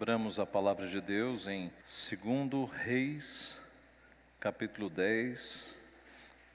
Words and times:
Abramos 0.00 0.38
a 0.38 0.46
palavra 0.46 0.86
de 0.86 0.98
Deus 0.98 1.46
em 1.46 1.70
2 1.84 2.70
Reis, 2.72 3.54
capítulo 4.40 4.88
10, 4.88 5.76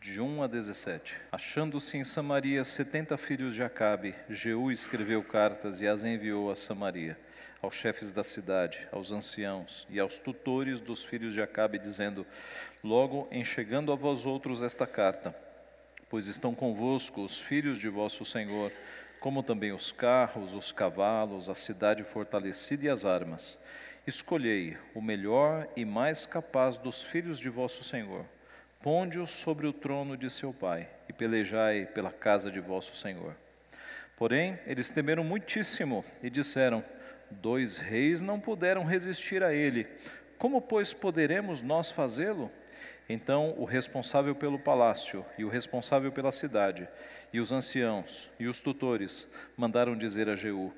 de 0.02 0.20
1 0.20 0.42
a 0.42 0.48
17. 0.48 1.16
Achando-se 1.32 1.96
em 1.96 2.04
Samaria 2.04 2.66
setenta 2.66 3.18
filhos 3.18 3.54
de 3.54 3.62
Acabe, 3.62 4.16
Jeú 4.32 4.72
escreveu 4.72 5.24
cartas 5.24 5.80
e 5.80 5.88
as 5.88 6.04
enviou 6.04 6.50
a 6.50 6.56
Samaria, 6.56 7.20
aos 7.62 7.76
chefes 7.76 8.12
da 8.12 8.24
cidade, 8.24 8.88
aos 8.92 9.12
anciãos 9.12 9.86
e 9.92 10.00
aos 10.00 10.18
tutores 10.18 10.80
dos 10.80 11.06
filhos 11.06 11.32
de 11.32 11.40
Acabe, 11.40 11.78
dizendo: 11.78 12.26
Logo 12.84 13.28
em 13.30 13.46
chegando 13.46 13.92
a 13.92 13.96
vós 13.96 14.26
outros 14.26 14.64
esta 14.64 14.88
carta, 14.88 15.36
pois 16.10 16.26
estão 16.26 16.56
convosco 16.56 17.24
os 17.24 17.40
filhos 17.40 17.78
de 17.78 17.90
vosso 17.90 18.26
Senhor, 18.26 18.72
como 19.26 19.42
também 19.42 19.72
os 19.72 19.92
carros, 19.92 20.54
os 20.54 20.72
cavalos, 20.72 21.50
a 21.50 21.56
cidade 21.56 22.04
fortalecida 22.04 22.86
e 22.86 22.90
as 22.90 23.06
armas. 23.06 23.58
Escolhei 24.06 24.78
o 24.94 25.02
melhor 25.02 25.68
e 25.76 25.84
mais 25.84 26.28
capaz 26.28 26.78
dos 26.78 27.04
filhos 27.04 27.40
de 27.40 27.50
vosso 27.50 27.84
Senhor. 27.84 28.24
Ponde-o 28.84 29.26
sobre 29.26 29.66
o 29.66 29.74
trono 29.74 30.16
de 30.16 30.30
seu 30.30 30.54
pai 30.54 30.88
e 31.10 31.12
pelejai 31.12 31.88
pela 31.88 32.12
casa 32.12 32.52
de 32.52 32.60
vosso 32.60 32.96
Senhor. 32.96 33.36
Porém, 34.16 34.60
eles 34.68 34.92
temeram 34.92 35.24
muitíssimo 35.24 36.06
e 36.22 36.30
disseram: 36.30 36.86
Dois 37.32 37.80
reis 37.80 38.22
não 38.22 38.40
puderam 38.40 38.84
resistir 38.84 39.42
a 39.42 39.52
ele. 39.52 39.88
Como, 40.38 40.62
pois, 40.62 40.94
poderemos 40.94 41.64
nós 41.64 41.90
fazê-lo? 41.90 42.52
Então 43.08 43.54
o 43.58 43.66
responsável 43.66 44.34
pelo 44.34 44.58
palácio 44.58 45.24
e 45.38 45.46
o 45.46 45.50
responsável 45.50 46.12
pela 46.12 46.32
cidade, 46.32 46.88
e 47.32 47.40
os 47.40 47.52
anciãos 47.52 48.30
e 48.40 48.48
os 48.48 48.60
tutores 48.60 49.32
mandaram 49.56 49.96
dizer 49.96 50.28
a 50.28 50.36
Jeú: 50.36 50.74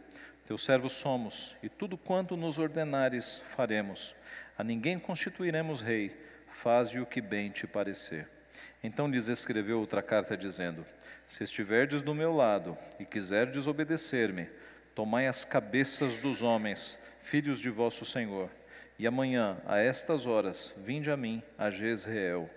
Teus 0.45 0.63
servos 0.66 0.94
somos, 0.94 1.55
e 1.63 1.70
tudo 1.70 1.98
quanto 1.98 2.35
nos 2.35 2.57
ordenares 2.57 3.41
faremos. 3.55 4.13
A 4.57 4.63
ninguém 4.63 4.99
constituiremos 4.99 5.82
rei, 5.82 6.15
faze 6.49 6.99
o 6.99 7.05
que 7.05 7.21
bem 7.21 7.49
te 7.49 7.65
parecer. 7.65 8.27
Então 8.84 9.07
lhes 9.07 9.27
escreveu 9.27 9.80
outra 9.80 10.02
carta 10.02 10.35
dizendo: 10.35 10.85
Se 11.26 11.46
estiverdes 11.46 12.02
do 12.02 12.13
meu 12.13 12.34
lado 12.34 12.77
e 12.99 13.05
quiserdes 13.05 13.68
obedecer-me, 13.68 14.49
tomai 14.93 15.27
as 15.27 15.46
cabeças 15.46 16.18
dos 16.18 16.41
homens, 16.41 16.98
filhos 17.21 17.59
de 17.59 17.70
vosso 17.70 18.04
Senhor 18.04 18.49
e 18.99 19.05
amanhã, 19.05 19.57
a 19.65 19.77
estas 19.77 20.26
horas, 20.26 20.73
vinde 20.77 21.12
a 21.12 21.17
mim, 21.17 21.43
a 21.57 21.70
Jezreel. 21.70 22.49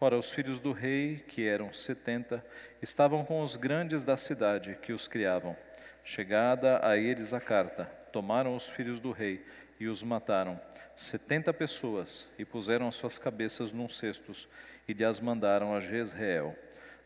Ora, 0.00 0.18
os 0.18 0.30
filhos 0.30 0.60
do 0.60 0.72
rei, 0.72 1.24
que 1.26 1.46
eram 1.46 1.72
setenta, 1.72 2.44
estavam 2.82 3.24
com 3.24 3.40
os 3.40 3.56
grandes 3.56 4.04
da 4.04 4.16
cidade 4.16 4.78
que 4.82 4.92
os 4.92 5.08
criavam. 5.08 5.56
Chegada 6.04 6.86
a 6.86 6.96
eles 6.96 7.32
a 7.32 7.40
carta, 7.40 7.84
tomaram 8.12 8.54
os 8.54 8.68
filhos 8.68 9.00
do 9.00 9.12
rei 9.12 9.44
e 9.80 9.88
os 9.88 10.02
mataram, 10.02 10.60
setenta 10.94 11.52
pessoas, 11.52 12.28
e 12.38 12.44
puseram 12.44 12.86
as 12.86 12.94
suas 12.94 13.18
cabeças 13.18 13.72
num 13.72 13.88
cestos 13.88 14.46
e 14.86 14.92
lhe 14.92 15.04
as 15.04 15.20
mandaram 15.20 15.74
a 15.74 15.80
Jezreel. 15.80 16.56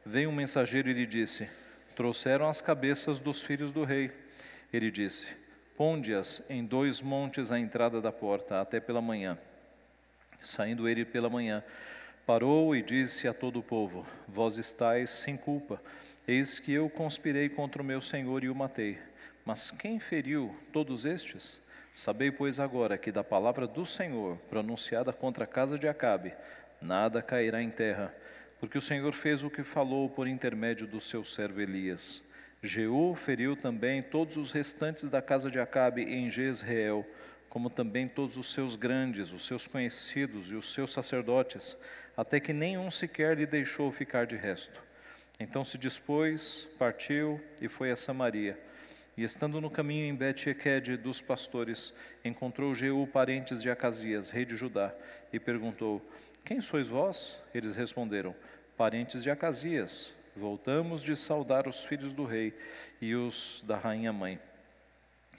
Veio 0.05 0.31
um 0.31 0.35
mensageiro 0.35 0.89
e 0.89 0.93
lhe 0.93 1.07
disse: 1.07 1.49
Trouxeram 1.95 2.49
as 2.49 2.61
cabeças 2.61 3.19
dos 3.19 3.43
filhos 3.43 3.73
do 3.73 3.85
rei. 3.85 4.11
Ele 4.73 4.91
disse: 4.91 5.42
Ponde-as 5.77 6.49
em 6.51 6.65
dois 6.65 7.01
montes 7.01 7.51
à 7.51 7.59
entrada 7.59 8.01
da 8.01 8.13
porta, 8.13 8.61
até 8.61 8.79
pela 8.81 9.01
manhã. 9.01 9.39
Saindo 10.41 10.89
ele 10.89 11.05
pela 11.05 11.31
manhã, 11.31 11.63
parou 12.27 12.75
e 12.77 12.83
disse 12.83 13.27
a 13.27 13.35
todo 13.35 13.59
o 13.59 13.63
povo: 13.63 14.07
Vós 14.29 14.59
estáis 14.59 15.11
sem 15.11 15.37
culpa, 15.37 15.81
eis 16.27 16.59
que 16.59 16.73
eu 16.73 16.91
conspirei 16.91 17.49
contra 17.49 17.81
o 17.81 17.85
meu 17.85 18.01
senhor 18.01 18.45
e 18.45 18.49
o 18.49 18.55
matei. 18.55 18.99
Mas 19.45 19.71
quem 19.71 19.99
feriu 19.99 20.55
todos 20.73 21.05
estes? 21.05 21.61
Sabei, 21.95 22.31
pois, 22.31 22.59
agora 22.59 22.97
que 22.97 23.13
da 23.13 23.23
palavra 23.23 23.67
do 23.67 23.85
Senhor, 23.85 24.39
pronunciada 24.49 25.13
contra 25.13 25.45
a 25.45 25.47
casa 25.47 25.79
de 25.79 25.87
Acabe, 25.87 26.33
nada 26.81 27.21
cairá 27.21 27.63
em 27.63 27.69
terra, 27.69 28.15
porque 28.59 28.79
o 28.79 28.81
Senhor 28.81 29.13
fez 29.13 29.43
o 29.43 29.51
que 29.51 29.63
falou 29.63 30.09
por 30.09 30.27
intermédio 30.27 30.87
do 30.87 31.01
seu 31.01 31.23
servo 31.23 31.61
Elias. 31.61 32.23
Jeú 32.63 33.17
feriu 33.17 33.57
também 33.57 34.01
todos 34.01 34.37
os 34.37 34.53
restantes 34.53 35.11
da 35.11 35.21
casa 35.21 35.51
de 35.51 35.59
Acabe 35.59 36.03
em 36.03 36.31
Jezreel, 36.31 37.05
como 37.49 37.69
também 37.69 38.07
todos 38.07 38.37
os 38.37 38.53
seus 38.53 38.77
grandes, 38.77 39.33
os 39.33 39.45
seus 39.45 39.67
conhecidos 39.67 40.51
e 40.51 40.55
os 40.55 40.73
seus 40.73 40.93
sacerdotes, 40.93 41.77
até 42.17 42.39
que 42.39 42.53
nenhum 42.53 42.89
sequer 42.89 43.37
lhe 43.37 43.47
deixou 43.47 43.91
ficar 43.91 44.27
de 44.27 44.37
resto. 44.37 44.81
Então 45.41 45.65
se 45.65 45.77
dispôs, 45.77 46.69
partiu 46.79 47.41
e 47.61 47.69
foi 47.69 47.91
a 47.91 47.97
Samaria. 47.97 48.57
E 49.17 49.25
estando 49.25 49.61
no 49.61 49.69
caminho 49.69 50.07
em 50.07 50.15
Bet-Eked 50.15 50.97
dos 50.99 51.21
pastores, 51.21 51.93
encontrou 52.25 52.75
Jeú 52.75 53.07
parentes 53.09 53.61
de 53.61 53.71
Acasias, 53.71 54.31
rei 54.31 54.45
de 54.45 54.57
Judá, 54.57 54.95
e 55.33 55.41
perguntou: 55.41 56.01
Quem 56.45 56.61
sois 56.61 56.89
vós? 56.89 57.41
Eles 57.53 57.75
responderam: 57.75 58.35
Parentes 58.77 59.23
de 59.23 59.31
Acasias, 59.31 60.15
Voltamos 60.35 61.03
de 61.03 61.15
saudar 61.17 61.69
os 61.69 61.85
filhos 61.85 62.15
do 62.15 62.25
rei 62.25 62.55
e 63.01 63.15
os 63.15 63.63
da 63.67 63.77
rainha 63.77 64.13
mãe. 64.13 64.39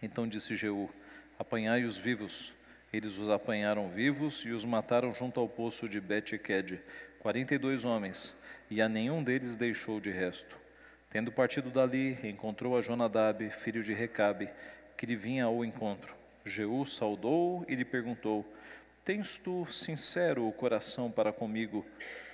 Então 0.02 0.28
disse 0.28 0.56
Jeú: 0.56 0.90
Apanhai 1.40 1.84
os 1.84 1.98
vivos. 1.98 2.54
Eles 2.92 3.18
os 3.18 3.28
apanharam 3.28 3.90
vivos 3.90 4.46
e 4.46 4.52
os 4.52 4.64
mataram 4.64 5.12
junto 5.12 5.40
ao 5.40 5.50
poço 5.50 5.90
de 5.90 6.00
Bet-Eked, 6.00 6.80
quarenta 7.20 7.56
e 7.56 7.58
dois 7.58 7.84
homens, 7.84 8.32
e 8.70 8.84
a 8.84 8.88
nenhum 8.88 9.24
deles 9.24 9.56
deixou 9.56 10.00
de 10.00 10.12
resto. 10.12 10.56
Tendo 11.10 11.32
partido 11.32 11.72
dali, 11.72 12.20
encontrou 12.24 12.78
a 12.78 12.82
Jonadab, 12.82 13.50
filho 13.52 13.84
de 13.84 13.94
Recabe, 13.94 14.48
que 14.96 15.08
lhe 15.08 15.16
vinha 15.16 15.46
ao 15.46 15.66
encontro. 15.66 16.16
Jeú 16.46 16.86
saudou 16.86 17.66
e 17.68 17.74
lhe 17.74 17.86
perguntou: 17.86 18.46
Tens 19.04 19.38
tu 19.38 19.66
sincero 19.72 20.48
o 20.48 20.52
coração 20.52 21.10
para 21.10 21.34
comigo, 21.34 21.86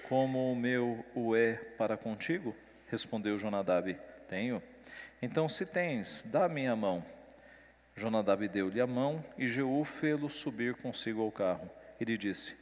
como 0.09 0.51
o 0.51 0.55
meu 0.55 1.05
o 1.13 1.35
é 1.35 1.53
para 1.53 1.95
contigo? 1.95 2.55
Respondeu 2.89 3.37
Jonadab: 3.37 3.95
Tenho. 4.27 4.61
Então, 5.21 5.47
se 5.47 5.67
tens, 5.67 6.25
dá-me 6.25 6.65
a 6.67 6.75
mão. 6.75 7.05
Jonadab 7.95 8.47
deu-lhe 8.47 8.81
a 8.81 8.87
mão 8.87 9.23
e 9.37 9.47
Jeú 9.47 9.83
fê-lo 9.83 10.27
subir 10.27 10.73
consigo 10.73 11.21
ao 11.21 11.31
carro. 11.31 11.69
E 12.01 12.05
lhe 12.05 12.17
disse: 12.17 12.55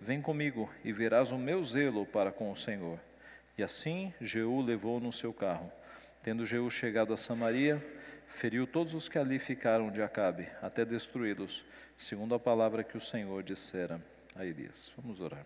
Vem 0.00 0.20
comigo 0.20 0.68
e 0.84 0.92
verás 0.92 1.30
o 1.30 1.38
meu 1.38 1.62
zelo 1.62 2.04
para 2.04 2.32
com 2.32 2.50
o 2.50 2.56
Senhor. 2.56 2.98
E 3.56 3.62
assim 3.62 4.12
Jeú 4.20 4.60
levou 4.60 4.98
no 4.98 5.12
seu 5.12 5.32
carro. 5.32 5.70
Tendo 6.24 6.44
Jeú 6.44 6.68
chegado 6.70 7.14
a 7.14 7.16
Samaria, 7.16 7.80
feriu 8.26 8.66
todos 8.66 8.94
os 8.94 9.08
que 9.08 9.18
ali 9.18 9.38
ficaram 9.38 9.90
de 9.90 10.02
Acabe, 10.02 10.48
até 10.60 10.84
destruí-los, 10.84 11.64
segundo 11.96 12.34
a 12.34 12.38
palavra 12.38 12.82
que 12.82 12.96
o 12.96 13.00
Senhor 13.00 13.42
dissera 13.42 14.00
a 14.34 14.44
Elias. 14.44 14.90
Vamos 14.96 15.20
orar. 15.20 15.44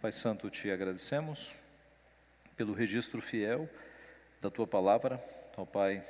Pai 0.00 0.12
Santo, 0.12 0.48
te 0.48 0.70
agradecemos 0.70 1.50
pelo 2.56 2.72
registro 2.72 3.20
fiel 3.20 3.68
da 4.40 4.48
tua 4.48 4.64
palavra, 4.64 5.20
ó 5.56 5.64
Pai, 5.64 6.04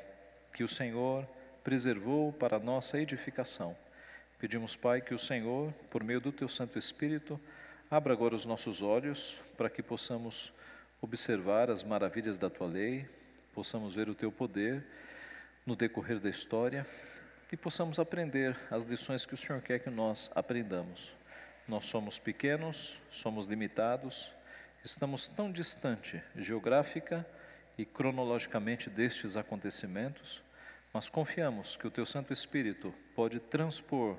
que 0.52 0.62
o 0.62 0.68
Senhor 0.68 1.26
preservou 1.64 2.30
para 2.30 2.58
a 2.58 2.60
nossa 2.60 3.00
edificação. 3.00 3.74
Pedimos, 4.38 4.76
Pai, 4.76 5.00
que 5.00 5.14
o 5.14 5.18
Senhor, 5.18 5.72
por 5.88 6.04
meio 6.04 6.20
do 6.20 6.30
teu 6.30 6.50
Santo 6.50 6.78
Espírito, 6.78 7.40
abra 7.90 8.12
agora 8.12 8.34
os 8.34 8.44
nossos 8.44 8.82
olhos 8.82 9.40
para 9.56 9.70
que 9.70 9.82
possamos 9.82 10.52
observar 11.00 11.70
as 11.70 11.82
maravilhas 11.82 12.36
da 12.36 12.50
tua 12.50 12.66
lei, 12.66 13.08
possamos 13.54 13.94
ver 13.94 14.10
o 14.10 14.14
teu 14.14 14.30
poder 14.30 14.84
no 15.64 15.74
decorrer 15.74 16.20
da 16.20 16.28
história 16.28 16.86
e 17.50 17.56
possamos 17.56 17.98
aprender 17.98 18.54
as 18.70 18.84
lições 18.84 19.24
que 19.24 19.32
o 19.32 19.38
Senhor 19.38 19.62
quer 19.62 19.78
que 19.78 19.88
nós 19.88 20.30
aprendamos. 20.34 21.16
Nós 21.68 21.84
somos 21.84 22.18
pequenos, 22.18 22.96
somos 23.10 23.44
limitados, 23.44 24.32
estamos 24.82 25.28
tão 25.28 25.52
distante 25.52 26.22
geográfica 26.34 27.26
e 27.76 27.84
cronologicamente 27.84 28.88
destes 28.88 29.36
acontecimentos, 29.36 30.42
mas 30.94 31.10
confiamos 31.10 31.76
que 31.76 31.86
o 31.86 31.90
Teu 31.90 32.06
Santo 32.06 32.32
Espírito 32.32 32.94
pode 33.14 33.38
transpor 33.38 34.16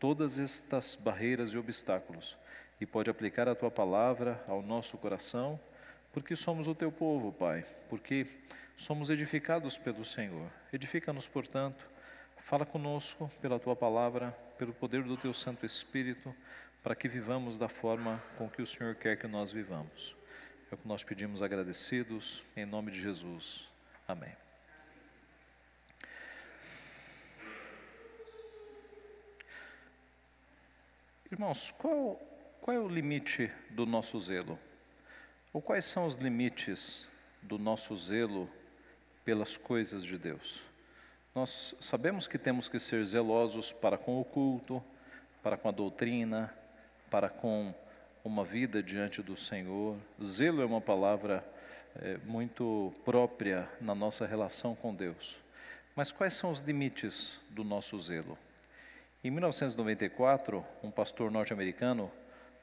todas 0.00 0.36
estas 0.38 0.96
barreiras 0.96 1.52
e 1.52 1.58
obstáculos 1.58 2.36
e 2.80 2.86
pode 2.86 3.08
aplicar 3.08 3.48
a 3.48 3.54
Tua 3.54 3.70
palavra 3.70 4.42
ao 4.48 4.60
nosso 4.60 4.98
coração, 4.98 5.58
porque 6.12 6.34
somos 6.34 6.66
o 6.66 6.74
Teu 6.74 6.90
povo, 6.90 7.32
Pai, 7.32 7.64
porque 7.88 8.26
somos 8.76 9.08
edificados 9.08 9.78
pelo 9.78 10.04
Senhor. 10.04 10.50
Edifica-nos, 10.72 11.28
portanto, 11.28 11.88
fala 12.38 12.66
conosco 12.66 13.30
pela 13.40 13.60
Tua 13.60 13.76
palavra, 13.76 14.36
pelo 14.58 14.72
poder 14.72 15.04
do 15.04 15.16
Teu 15.16 15.32
Santo 15.32 15.64
Espírito 15.64 16.34
para 16.82 16.94
que 16.94 17.08
vivamos 17.08 17.58
da 17.58 17.68
forma 17.68 18.22
com 18.36 18.48
que 18.48 18.62
o 18.62 18.66
Senhor 18.66 18.94
quer 18.94 19.18
que 19.18 19.26
nós 19.26 19.52
vivamos. 19.52 20.16
É 20.70 20.74
o 20.74 20.78
que 20.78 20.86
nós 20.86 21.02
pedimos 21.02 21.42
agradecidos, 21.42 22.44
em 22.56 22.66
nome 22.66 22.90
de 22.90 23.00
Jesus. 23.00 23.68
Amém. 24.06 24.32
Irmãos, 31.30 31.70
qual, 31.78 32.16
qual 32.60 32.76
é 32.76 32.80
o 32.80 32.88
limite 32.88 33.50
do 33.70 33.84
nosso 33.84 34.18
zelo? 34.18 34.58
Ou 35.52 35.60
quais 35.60 35.84
são 35.84 36.06
os 36.06 36.16
limites 36.16 37.06
do 37.42 37.58
nosso 37.58 37.96
zelo 37.96 38.50
pelas 39.24 39.56
coisas 39.56 40.02
de 40.02 40.18
Deus? 40.18 40.62
Nós 41.34 41.76
sabemos 41.80 42.26
que 42.26 42.38
temos 42.38 42.66
que 42.66 42.80
ser 42.80 43.04
zelosos 43.04 43.72
para 43.72 43.96
com 43.96 44.20
o 44.20 44.24
culto, 44.24 44.82
para 45.42 45.56
com 45.56 45.68
a 45.68 45.72
doutrina, 45.72 46.52
para 47.10 47.28
com 47.28 47.74
uma 48.24 48.44
vida 48.44 48.82
diante 48.82 49.22
do 49.22 49.36
Senhor. 49.36 49.96
Zelo 50.22 50.62
é 50.62 50.64
uma 50.64 50.80
palavra 50.80 51.44
é, 51.96 52.18
muito 52.24 52.92
própria 53.04 53.68
na 53.80 53.94
nossa 53.94 54.26
relação 54.26 54.74
com 54.74 54.94
Deus. 54.94 55.38
Mas 55.96 56.12
quais 56.12 56.34
são 56.34 56.50
os 56.50 56.60
limites 56.60 57.40
do 57.50 57.64
nosso 57.64 57.98
zelo? 57.98 58.38
Em 59.24 59.30
1994, 59.30 60.64
um 60.82 60.90
pastor 60.90 61.30
norte-americano, 61.30 62.10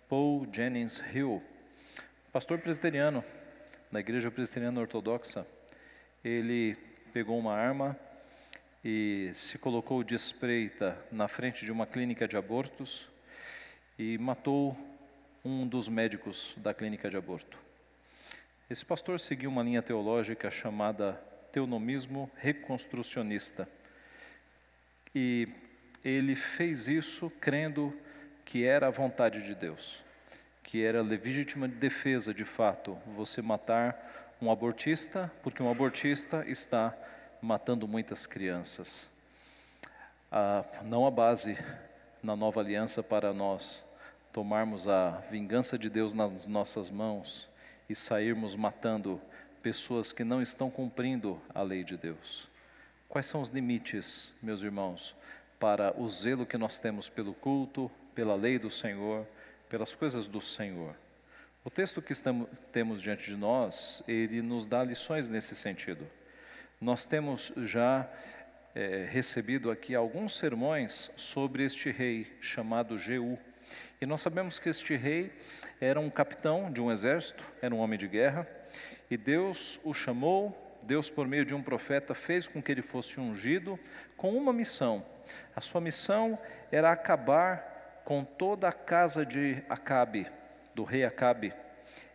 Paul 0.07 0.47
Jennings 0.51 1.01
Hill, 1.13 1.43
pastor 2.31 2.59
presbiteriano 2.59 3.23
na 3.91 3.99
Igreja 3.99 4.31
Presbiteriana 4.31 4.79
Ortodoxa, 4.79 5.45
ele 6.23 6.77
pegou 7.11 7.37
uma 7.37 7.53
arma 7.53 7.97
e 8.83 9.31
se 9.33 9.57
colocou 9.57 10.03
de 10.03 10.15
espreita 10.15 10.97
na 11.11 11.27
frente 11.27 11.65
de 11.65 11.71
uma 11.71 11.85
clínica 11.85 12.27
de 12.27 12.37
abortos 12.37 13.07
e 13.97 14.17
matou 14.17 14.77
um 15.43 15.67
dos 15.67 15.87
médicos 15.87 16.53
da 16.57 16.73
clínica 16.73 17.09
de 17.09 17.15
aborto. 17.15 17.57
Esse 18.69 18.83
pastor 18.83 19.19
seguiu 19.19 19.49
uma 19.49 19.61
linha 19.61 19.81
teológica 19.81 20.49
chamada 20.49 21.13
teonomismo 21.51 22.29
reconstrucionista. 22.35 23.69
E 25.13 25.47
ele 26.03 26.35
fez 26.35 26.87
isso 26.87 27.29
crendo 27.39 27.97
que 28.43 28.65
era 28.65 28.87
a 28.87 28.91
vontade 28.91 29.43
de 29.43 29.55
Deus, 29.55 30.03
que 30.63 30.83
era 30.83 31.01
legítima 31.01 31.67
defesa 31.67 32.33
de 32.33 32.43
fato 32.43 32.97
você 33.05 33.41
matar 33.41 34.35
um 34.41 34.51
abortista, 34.51 35.31
porque 35.41 35.63
um 35.63 35.69
abortista 35.71 36.43
está 36.47 36.93
matando 37.41 37.87
muitas 37.87 38.25
crianças. 38.25 39.07
Ah, 40.31 40.65
não 40.83 41.05
há 41.05 41.11
base 41.11 41.57
na 42.21 42.35
nova 42.35 42.59
aliança 42.59 43.01
para 43.03 43.31
nós 43.31 43.84
tomarmos 44.35 44.85
a 44.85 45.11
vingança 45.31 45.77
de 45.79 45.89
Deus 45.89 46.13
nas 46.13 46.45
nossas 46.45 46.89
mãos 46.89 47.47
e 47.87 47.95
sairmos 47.95 48.53
matando 48.53 49.21
pessoas 49.63 50.11
que 50.11 50.25
não 50.25 50.41
estão 50.41 50.69
cumprindo 50.69 51.41
a 51.53 51.61
lei 51.61 51.85
de 51.85 51.95
Deus. 51.95 52.49
Quais 53.07 53.27
são 53.27 53.39
os 53.39 53.47
limites, 53.47 54.33
meus 54.43 54.61
irmãos, 54.61 55.15
para 55.57 55.97
o 55.97 56.09
zelo 56.09 56.45
que 56.45 56.57
nós 56.57 56.77
temos 56.77 57.07
pelo 57.07 57.33
culto, 57.33 57.89
pela 58.13 58.35
lei 58.35 58.59
do 58.59 58.69
Senhor, 58.69 59.25
pelas 59.69 59.95
coisas 59.95 60.27
do 60.27 60.41
Senhor? 60.41 60.97
O 61.63 61.69
texto 61.69 62.01
que 62.01 62.11
estamos, 62.11 62.49
temos 62.73 63.01
diante 63.01 63.27
de 63.27 63.37
nós, 63.37 64.03
ele 64.05 64.41
nos 64.41 64.67
dá 64.67 64.83
lições 64.83 65.29
nesse 65.29 65.55
sentido. 65.55 66.05
Nós 66.81 67.05
temos 67.05 67.53
já 67.55 68.05
é, 68.75 69.07
recebido 69.09 69.71
aqui 69.71 69.95
alguns 69.95 70.35
sermões 70.35 71.09
sobre 71.15 71.63
este 71.63 71.89
rei 71.89 72.27
chamado 72.41 72.97
Jeú. 72.97 73.39
E 74.01 74.05
nós 74.05 74.21
sabemos 74.21 74.59
que 74.59 74.69
este 74.69 74.95
rei 74.95 75.31
era 75.79 75.99
um 75.99 76.09
capitão 76.09 76.71
de 76.71 76.81
um 76.81 76.91
exército, 76.91 77.43
era 77.61 77.73
um 77.73 77.79
homem 77.79 77.97
de 77.97 78.07
guerra, 78.07 78.47
e 79.09 79.17
Deus 79.17 79.79
o 79.83 79.93
chamou, 79.93 80.77
Deus, 80.85 81.09
por 81.09 81.27
meio 81.27 81.45
de 81.45 81.55
um 81.55 81.63
profeta, 81.63 82.13
fez 82.13 82.47
com 82.47 82.61
que 82.61 82.71
ele 82.71 82.81
fosse 82.81 83.19
ungido 83.19 83.79
com 84.17 84.35
uma 84.35 84.53
missão. 84.53 85.05
A 85.55 85.61
sua 85.61 85.81
missão 85.81 86.37
era 86.71 86.91
acabar 86.91 88.01
com 88.03 88.23
toda 88.23 88.67
a 88.67 88.73
casa 88.73 89.25
de 89.25 89.63
Acabe, 89.67 90.27
do 90.75 90.83
rei 90.83 91.03
Acabe, 91.03 91.53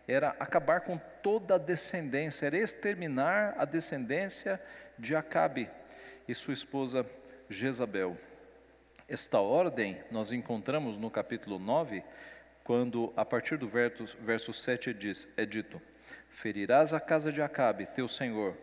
era 0.07 0.35
acabar 0.39 0.81
com 0.81 0.99
toda 1.21 1.55
a 1.55 1.57
descendência, 1.57 2.45
era 2.45 2.57
exterminar 2.57 3.55
a 3.57 3.65
descendência 3.65 4.61
de 4.97 5.15
Acabe 5.15 5.69
e 6.27 6.35
sua 6.35 6.53
esposa 6.53 7.05
Jezabel. 7.49 8.17
Esta 9.11 9.41
ordem 9.41 10.01
nós 10.09 10.31
encontramos 10.31 10.97
no 10.97 11.11
capítulo 11.11 11.59
9, 11.59 12.01
quando 12.63 13.11
a 13.17 13.25
partir 13.25 13.57
do 13.57 13.67
verso, 13.67 14.05
verso 14.21 14.53
7 14.53 14.93
diz, 14.93 15.27
é 15.35 15.45
dito: 15.45 15.81
Ferirás 16.29 16.93
a 16.93 16.99
casa 17.01 17.29
de 17.29 17.41
Acabe, 17.41 17.87
teu 17.87 18.07
senhor, 18.07 18.55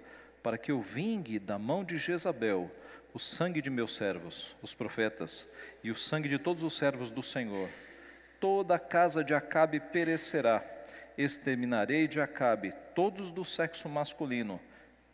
para 0.43 0.56
que 0.56 0.73
eu 0.73 0.81
vingue 0.81 1.39
da 1.39 1.59
mão 1.59 1.85
de 1.85 1.99
Jezabel 1.99 2.71
o 3.12 3.19
sangue 3.19 3.61
de 3.61 3.69
meus 3.69 3.95
servos, 3.95 4.56
os 4.62 4.75
profetas, 4.75 5.47
e 5.85 5.91
o 5.91 5.95
sangue 5.95 6.31
de 6.31 6.39
todos 6.39 6.62
os 6.62 6.75
servos 6.75 7.11
do 7.11 7.23
Senhor. 7.23 7.69
Toda 8.41 8.77
a 8.77 8.79
casa 8.79 9.23
de 9.23 9.35
Acabe 9.35 9.79
perecerá 9.79 10.65
exterminarei 11.19 12.09
de 12.09 12.23
Acabe 12.23 12.73
todos 12.95 13.31
do 13.31 13.45
sexo 13.45 13.87
masculino, 13.87 14.59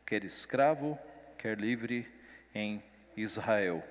quer 0.06 0.22
escravo, 0.22 0.96
quer 1.36 1.58
livre, 1.58 2.06
em 2.54 2.80
Israel. 3.16 3.82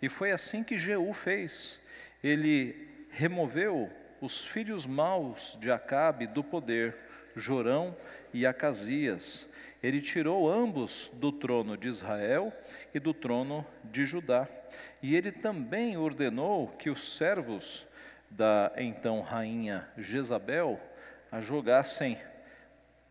E 0.00 0.08
foi 0.08 0.30
assim 0.30 0.62
que 0.62 0.78
Jeú 0.78 1.12
fez. 1.12 1.78
Ele 2.22 2.88
removeu 3.10 3.90
os 4.20 4.44
filhos 4.44 4.86
maus 4.86 5.56
de 5.60 5.70
Acabe 5.70 6.26
do 6.26 6.42
poder, 6.42 6.96
Jorão 7.36 7.96
e 8.32 8.46
Acasias. 8.46 9.48
Ele 9.82 10.00
tirou 10.00 10.50
ambos 10.50 11.10
do 11.14 11.30
trono 11.30 11.76
de 11.76 11.86
Israel 11.86 12.52
e 12.92 12.98
do 12.98 13.14
trono 13.14 13.64
de 13.84 14.04
Judá. 14.04 14.48
E 15.00 15.14
ele 15.14 15.30
também 15.30 15.96
ordenou 15.96 16.68
que 16.68 16.90
os 16.90 17.16
servos 17.16 17.86
da 18.30 18.72
então 18.76 19.20
rainha 19.20 19.88
Jezabel 19.96 20.80
a 21.30 21.40
jogassem 21.40 22.18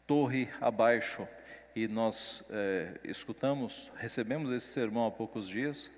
torre 0.06 0.50
abaixo. 0.60 1.28
E 1.76 1.88
nós 1.88 2.50
é, 2.52 3.00
escutamos, 3.04 3.92
recebemos 3.96 4.52
esse 4.52 4.68
sermão 4.68 5.06
há 5.08 5.12
poucos 5.12 5.48
dias. 5.48 5.90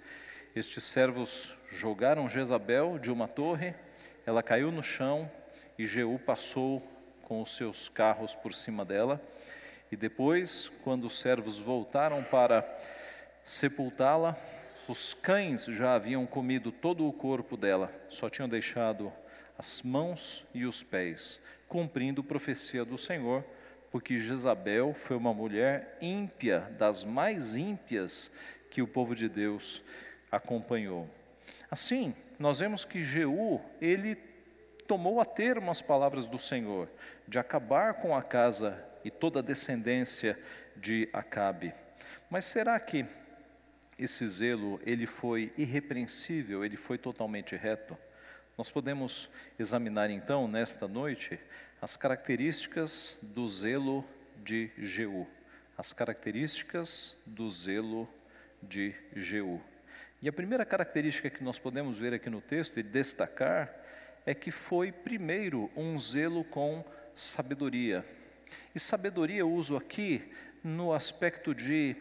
Estes 0.55 0.83
servos 0.83 1.55
jogaram 1.71 2.27
Jezabel 2.27 2.97
de 2.97 3.11
uma 3.11 3.27
torre, 3.27 3.75
ela 4.25 4.41
caiu 4.41 4.71
no 4.71 4.81
chão 4.81 5.31
e 5.77 5.85
Jeú 5.85 6.17
passou 6.17 6.81
com 7.23 7.41
os 7.41 7.55
seus 7.55 7.87
carros 7.87 8.33
por 8.35 8.53
cima 8.53 8.83
dela. 8.83 9.21
E 9.91 9.95
depois, 9.95 10.69
quando 10.83 11.05
os 11.05 11.19
servos 11.19 11.59
voltaram 11.59 12.23
para 12.23 12.67
sepultá-la, 13.43 14.35
os 14.87 15.13
cães 15.13 15.65
já 15.65 15.93
haviam 15.93 16.25
comido 16.25 16.71
todo 16.71 17.07
o 17.07 17.13
corpo 17.13 17.55
dela, 17.55 17.93
só 18.09 18.27
tinham 18.27 18.49
deixado 18.49 19.13
as 19.57 19.83
mãos 19.83 20.47
e 20.53 20.65
os 20.65 20.81
pés 20.81 21.39
cumprindo 21.67 22.23
profecia 22.23 22.83
do 22.83 22.97
Senhor, 22.97 23.45
porque 23.91 24.17
Jezabel 24.17 24.95
foi 24.95 25.15
uma 25.15 25.33
mulher 25.33 25.97
ímpia, 26.01 26.61
das 26.79 27.03
mais 27.03 27.55
ímpias 27.55 28.35
que 28.71 28.81
o 28.81 28.87
povo 28.87 29.15
de 29.15 29.29
Deus 29.29 29.83
acompanhou. 30.31 31.09
Assim, 31.69 32.15
nós 32.37 32.59
vemos 32.59 32.85
que 32.85 33.03
Jeú, 33.03 33.61
ele 33.81 34.15
tomou 34.87 35.19
a 35.19 35.25
termo 35.25 35.69
as 35.69 35.81
palavras 35.81 36.27
do 36.27 36.39
Senhor, 36.39 36.89
de 37.27 37.37
acabar 37.37 37.95
com 37.95 38.15
a 38.15 38.23
casa 38.23 38.83
e 39.03 39.11
toda 39.11 39.39
a 39.39 39.43
descendência 39.43 40.37
de 40.75 41.07
Acabe. 41.13 41.73
Mas 42.29 42.45
será 42.45 42.79
que 42.79 43.05
esse 43.97 44.27
zelo, 44.27 44.79
ele 44.85 45.05
foi 45.05 45.53
irrepreensível, 45.57 46.63
ele 46.63 46.77
foi 46.77 46.97
totalmente 46.97 47.55
reto? 47.55 47.97
Nós 48.57 48.71
podemos 48.71 49.29
examinar 49.57 50.09
então, 50.09 50.47
nesta 50.47 50.87
noite, 50.87 51.39
as 51.81 51.95
características 51.95 53.19
do 53.21 53.47
zelo 53.47 54.05
de 54.37 54.71
Jeú. 54.77 55.27
As 55.77 55.93
características 55.93 57.17
do 57.25 57.49
zelo 57.49 58.07
de 58.61 58.95
Jeú. 59.15 59.61
E 60.21 60.27
a 60.27 60.33
primeira 60.33 60.65
característica 60.65 61.29
que 61.29 61.41
nós 61.41 61.57
podemos 61.57 61.97
ver 61.97 62.13
aqui 62.13 62.29
no 62.29 62.41
texto 62.41 62.77
e 62.77 62.83
destacar 62.83 63.73
é 64.25 64.33
que 64.33 64.51
foi 64.51 64.91
primeiro 64.91 65.71
um 65.77 65.97
zelo 65.97 66.43
com 66.43 66.83
sabedoria. 67.15 68.05
E 68.75 68.79
sabedoria 68.81 69.39
eu 69.39 69.49
uso 69.49 69.77
aqui 69.77 70.21
no 70.61 70.91
aspecto 70.91 71.55
de 71.55 71.95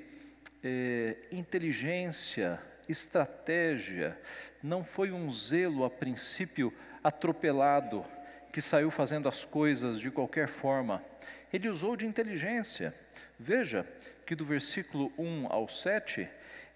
eh, 0.65 1.17
inteligência, 1.31 2.61
estratégia. 2.89 4.19
Não 4.61 4.85
foi 4.85 5.13
um 5.13 5.31
zelo 5.31 5.85
a 5.85 5.91
princípio 5.91 6.75
atropelado, 7.05 8.05
que 8.53 8.61
saiu 8.61 8.91
fazendo 8.91 9.29
as 9.29 9.45
coisas 9.45 10.01
de 10.01 10.11
qualquer 10.11 10.49
forma. 10.49 11.05
Ele 11.53 11.69
usou 11.69 11.97
de 11.97 12.05
inteligência. 12.05 12.93
Veja 13.39 13.87
que 14.27 14.35
do 14.35 14.45
versículo 14.45 15.13
1 15.17 15.47
ao 15.49 15.69
7, 15.69 16.29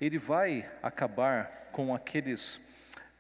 ele 0.04 0.18
vai 0.18 0.68
acabar 0.82 1.68
com 1.72 1.94
aqueles 1.94 2.60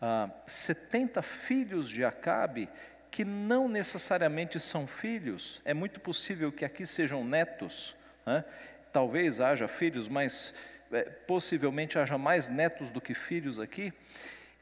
ah, 0.00 0.28
70 0.46 1.22
filhos 1.22 1.88
de 1.88 2.04
Acabe, 2.04 2.68
que 3.10 3.24
não 3.24 3.68
necessariamente 3.68 4.58
são 4.58 4.86
filhos, 4.86 5.60
é 5.64 5.74
muito 5.74 6.00
possível 6.00 6.50
que 6.50 6.64
aqui 6.64 6.86
sejam 6.86 7.24
netos, 7.24 7.94
né? 8.26 8.44
talvez 8.92 9.40
haja 9.40 9.68
filhos, 9.68 10.08
mas 10.08 10.54
é, 10.90 11.02
possivelmente 11.04 11.98
haja 11.98 12.18
mais 12.18 12.48
netos 12.48 12.90
do 12.90 13.00
que 13.00 13.14
filhos 13.14 13.60
aqui 13.60 13.92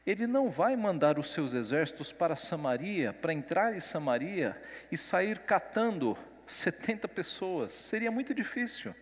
ele 0.05 0.25
não 0.25 0.49
vai 0.49 0.75
mandar 0.75 1.19
os 1.19 1.29
seus 1.29 1.53
exércitos 1.53 2.11
para 2.11 2.35
Samaria, 2.35 3.13
para 3.13 3.33
entrar 3.33 3.75
em 3.75 3.79
Samaria 3.79 4.59
e 4.91 4.97
sair 4.97 5.39
catando 5.39 6.17
70 6.47 7.07
pessoas. 7.07 7.71
Seria 7.71 8.09
muito 8.09 8.33
difícil. 8.33 8.95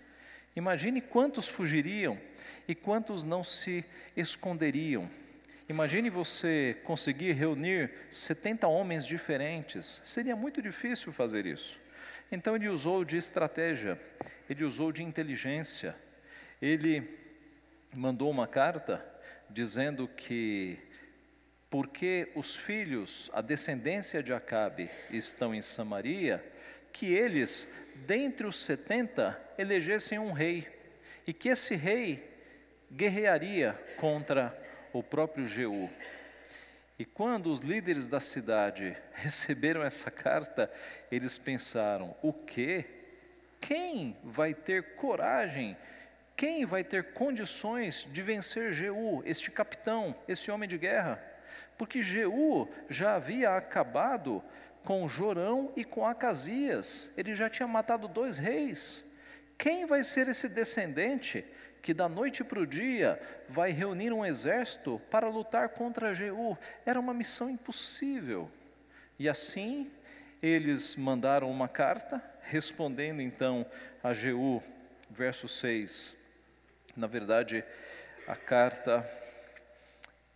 Imagine 0.60 1.00
quantos 1.00 1.48
fugiriam 1.48 2.20
e 2.68 2.76
quantos 2.76 3.24
não 3.24 3.46
se 3.46 3.86
esconderiam. 4.14 5.10
Imagine 5.70 6.10
você 6.10 6.76
conseguir 6.84 7.32
reunir 7.32 7.90
70 8.12 8.68
homens 8.68 9.06
diferentes. 9.06 10.02
Seria 10.04 10.36
muito 10.36 10.62
difícil 10.62 11.14
fazer 11.14 11.46
isso. 11.46 11.80
Então 12.30 12.58
ele 12.58 12.68
usou 12.68 13.06
de 13.06 13.16
estratégia, 13.16 13.98
ele 14.50 14.66
usou 14.66 14.92
de 14.92 15.02
inteligência. 15.02 15.96
Ele 16.62 17.10
mandou 17.94 18.30
uma 18.30 18.46
carta 18.46 19.02
dizendo 19.50 20.10
que 20.10 20.78
porque 21.70 22.34
os 22.36 22.54
filhos, 22.54 23.32
a 23.34 23.40
descendência 23.40 24.22
de 24.22 24.34
Acabe, 24.34 24.90
estão 25.10 25.56
em 25.56 25.62
Samaria, 25.62 26.44
que 26.92 27.06
eles, 27.06 27.74
dentre 28.00 28.48
os 28.48 28.64
setenta, 28.64 29.40
elegessem 29.58 30.18
um 30.18 30.32
rei, 30.32 30.68
e 31.28 31.34
que 31.34 31.50
esse 31.50 31.76
rei 31.76 32.28
guerrearia 32.92 33.74
contra 33.98 34.58
o 34.92 35.04
próprio 35.04 35.48
Jeú. 35.48 35.90
E 36.98 37.06
quando 37.06 37.52
os 37.52 37.60
líderes 37.60 38.08
da 38.08 38.20
cidade 38.20 38.98
receberam 39.14 39.84
essa 39.84 40.10
carta, 40.10 40.72
eles 41.12 41.38
pensaram: 41.38 42.16
o 42.22 42.34
quê? 42.34 42.86
Quem 43.62 44.18
vai 44.24 44.54
ter 44.54 44.96
coragem? 44.96 45.78
Quem 46.36 46.66
vai 46.66 46.84
ter 46.84 47.14
condições 47.14 48.08
de 48.12 48.22
vencer 48.22 48.74
Jeú, 48.74 49.22
este 49.26 49.52
capitão, 49.52 50.16
esse 50.28 50.50
homem 50.50 50.70
de 50.70 50.78
guerra? 50.78 51.22
Porque 51.78 52.02
Jeú 52.02 52.68
já 52.90 53.16
havia 53.16 53.56
acabado 53.56 54.44
com 54.90 55.08
Jorão 55.08 55.72
e 55.76 55.86
com 55.86 56.04
Acasias, 56.04 57.14
ele 57.16 57.36
já 57.36 57.48
tinha 57.48 57.68
matado 57.68 58.08
dois 58.08 58.38
reis. 58.38 59.06
Quem 59.56 59.86
vai 59.86 60.04
ser 60.04 60.28
esse 60.28 60.50
descendente 60.50 61.46
que 61.80 61.94
da 61.94 62.10
noite 62.10 62.44
para 62.44 62.60
o 62.60 62.66
dia 62.66 63.22
vai 63.48 63.70
reunir 63.70 64.12
um 64.12 64.26
exército 64.26 65.00
para 65.12 65.30
lutar 65.30 65.70
contra 65.70 66.16
Jeú. 66.16 66.58
Era 66.88 67.00
uma 67.00 67.14
missão 67.14 67.52
impossível. 67.52 68.50
E 69.20 69.30
assim 69.30 69.92
eles 70.42 70.96
mandaram 70.96 71.52
uma 71.52 71.68
carta, 71.68 72.20
respondendo 72.42 73.22
então 73.22 73.68
a 74.04 74.12
Jeú, 74.12 74.60
verso 75.08 75.48
6. 75.48 76.16
Na 76.98 77.06
verdade, 77.06 77.64
a 78.28 78.36
carta, 78.36 79.08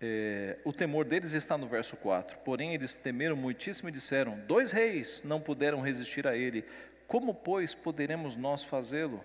é, 0.06 0.58
o 0.66 0.74
temor 0.74 1.06
deles 1.06 1.32
está 1.32 1.58
no 1.58 1.66
verso 1.66 1.96
4. 1.96 2.40
Porém, 2.40 2.74
eles 2.74 2.94
temeram 2.94 3.38
muitíssimo 3.38 3.88
e 3.88 3.92
disseram: 3.92 4.38
Dois 4.46 4.70
reis 4.70 5.24
não 5.24 5.40
puderam 5.40 5.80
resistir 5.80 6.28
a 6.28 6.36
ele. 6.36 6.66
Como, 7.08 7.34
pois, 7.34 7.74
poderemos 7.74 8.36
nós 8.36 8.66
fazê-lo? 8.66 9.24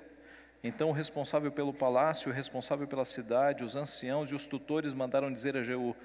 Então 0.62 0.90
o 0.90 0.92
responsável 0.92 1.50
pelo 1.50 1.74
palácio, 1.74 2.30
o 2.30 2.34
responsável 2.34 2.86
pela 2.86 3.04
cidade, 3.04 3.64
os 3.64 3.74
anciãos 3.74 4.30
e 4.30 4.36
os 4.36 4.46
tutores 4.46 4.92
mandaram 4.92 5.32
dizer 5.32 5.56
a 5.56 5.64
Jeú: 5.64 5.96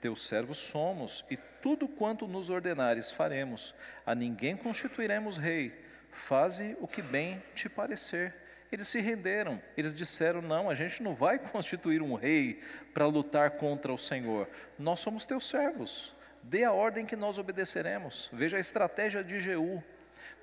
Teus 0.00 0.24
servos 0.24 0.58
somos, 0.58 1.24
e 1.28 1.36
tudo 1.60 1.88
quanto 1.88 2.28
nos 2.28 2.50
ordenares 2.50 3.10
faremos. 3.10 3.74
A 4.06 4.14
ninguém 4.14 4.56
constituiremos 4.56 5.38
rei. 5.38 5.72
Faze 6.12 6.76
o 6.80 6.86
que 6.86 7.02
bem 7.02 7.42
te 7.56 7.68
parecer. 7.68 8.32
Eles 8.72 8.88
se 8.88 9.00
renderam. 9.00 9.60
Eles 9.76 9.94
disseram: 9.94 10.40
Não, 10.40 10.70
a 10.70 10.74
gente 10.74 11.02
não 11.02 11.14
vai 11.14 11.38
constituir 11.50 12.02
um 12.02 12.14
rei 12.14 12.60
para 12.94 13.06
lutar 13.06 13.52
contra 13.52 13.92
o 13.92 13.98
Senhor. 13.98 14.48
Nós 14.78 15.00
somos 15.00 15.24
teus 15.24 15.48
servos. 15.48 16.16
Dê 16.42 16.64
a 16.64 16.72
ordem 16.72 17.04
que 17.04 17.16
nós 17.16 17.38
obedeceremos. 17.38 18.30
Veja 18.32 18.56
a 18.56 18.60
estratégia 18.60 19.22
de 19.22 19.40
Jeú. 19.40 19.82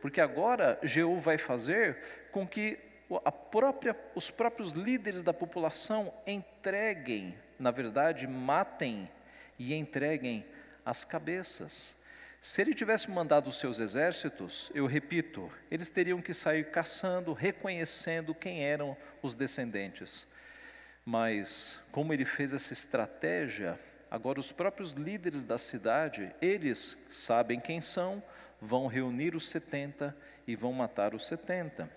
Porque 0.01 0.21
agora 0.21 0.77
Jeú 0.83 1.19
vai 1.19 1.37
fazer 1.37 1.97
com 2.31 2.47
que 2.47 2.77
própria, 3.49 3.95
os 4.13 4.29
próprios 4.29 4.73
líderes 4.73 5.23
da 5.23 5.33
população 5.33 6.13
entreguem, 6.25 7.35
na 7.57 7.71
verdade, 7.71 8.27
matem 8.27 9.09
e 9.57 9.73
entreguem 9.73 10.45
as 10.85 11.03
cabeças. 11.03 11.96
Se 12.41 12.61
ele 12.61 12.73
tivesse 12.73 13.09
mandado 13.09 13.47
os 13.47 13.57
seus 13.57 13.79
exércitos, 13.79 14.71
eu 14.73 14.85
repito, 14.85 15.51
eles 15.71 15.89
teriam 15.89 16.21
que 16.21 16.33
sair 16.33 16.69
caçando, 16.71 17.33
reconhecendo 17.33 18.33
quem 18.33 18.63
eram 18.63 18.95
os 19.21 19.33
descendentes. 19.33 20.27
Mas, 21.03 21.79
como 21.91 22.13
ele 22.13 22.25
fez 22.25 22.53
essa 22.53 22.73
estratégia, 22.73 23.79
agora 24.09 24.39
os 24.39 24.51
próprios 24.51 24.91
líderes 24.91 25.43
da 25.43 25.57
cidade, 25.57 26.31
eles 26.41 26.97
sabem 27.09 27.59
quem 27.59 27.81
são, 27.81 28.21
vão 28.61 28.87
reunir 28.87 29.35
os 29.35 29.49
70 29.49 30.15
e 30.47 30.55
vão 30.55 30.71
matar 30.73 31.13
os 31.13 31.25
70. 31.25 31.89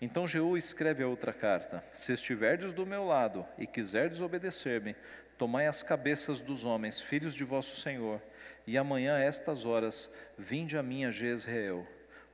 Então 0.00 0.26
Jeú 0.26 0.56
escreve 0.56 1.02
a 1.02 1.08
outra 1.08 1.32
carta: 1.32 1.82
Se 1.92 2.12
estiverdes 2.12 2.72
do 2.72 2.84
meu 2.84 3.04
lado 3.04 3.46
e 3.58 3.66
quiserdes 3.66 4.20
obedecer-me, 4.20 4.94
tomai 5.38 5.66
as 5.66 5.82
cabeças 5.82 6.40
dos 6.40 6.64
homens, 6.64 7.00
filhos 7.00 7.34
de 7.34 7.44
vosso 7.44 7.76
Senhor, 7.76 8.20
e 8.66 8.76
amanhã 8.76 9.16
a 9.16 9.20
estas 9.20 9.64
horas 9.64 10.12
vinde 10.36 10.76
a 10.76 10.82
mim 10.82 11.04
a 11.04 11.10
Jezreel. 11.10 11.86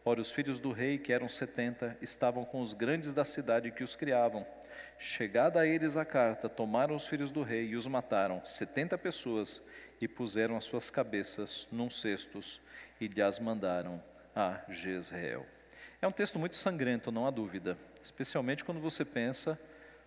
Ora, 0.04 0.20
os 0.20 0.32
filhos 0.32 0.58
do 0.58 0.72
rei, 0.72 0.98
que 0.98 1.12
eram 1.12 1.28
setenta, 1.28 1.96
estavam 2.00 2.44
com 2.44 2.60
os 2.60 2.74
grandes 2.74 3.14
da 3.14 3.24
cidade 3.24 3.70
que 3.70 3.84
os 3.84 3.94
criavam. 3.94 4.46
Chegada 4.98 5.60
a 5.60 5.66
eles 5.66 5.96
a 5.96 6.04
carta, 6.04 6.48
tomaram 6.48 6.94
os 6.94 7.06
filhos 7.06 7.30
do 7.30 7.42
rei 7.42 7.66
e 7.66 7.76
os 7.76 7.86
mataram, 7.86 8.44
setenta 8.44 8.98
pessoas, 8.98 9.62
e 10.00 10.08
puseram 10.08 10.56
as 10.56 10.64
suas 10.64 10.90
cabeças 10.90 11.68
num 11.70 11.88
cestos 11.88 12.60
e 13.00 13.06
lhes 13.06 13.38
mandaram 13.38 14.02
a 14.34 14.60
Jezreel. 14.68 15.46
É 16.00 16.08
um 16.08 16.10
texto 16.10 16.38
muito 16.38 16.56
sangrento, 16.56 17.12
não 17.12 17.26
há 17.26 17.30
dúvida, 17.30 17.78
especialmente 18.02 18.64
quando 18.64 18.80
você 18.80 19.04
pensa 19.04 19.56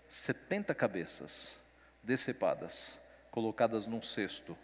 70 0.10 0.76
cabeças 0.76 1.58
decepadas, 2.04 3.00
colocadas 3.32 3.88
num 3.88 4.02
cesto. 4.02 4.58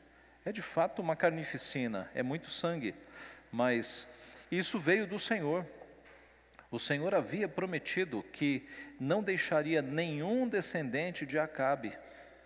É 0.43 0.51
de 0.51 0.61
fato 0.61 1.01
uma 1.01 1.15
carnificina, 1.15 2.09
é 2.15 2.23
muito 2.23 2.49
sangue, 2.49 2.95
mas 3.51 4.07
isso 4.51 4.79
veio 4.79 5.05
do 5.05 5.19
Senhor. 5.19 5.65
O 6.71 6.79
Senhor 6.79 7.13
havia 7.13 7.47
prometido 7.47 8.23
que 8.33 8.67
não 8.99 9.21
deixaria 9.21 9.81
nenhum 9.81 10.47
descendente 10.47 11.25
de 11.25 11.37
Acabe, 11.37 11.95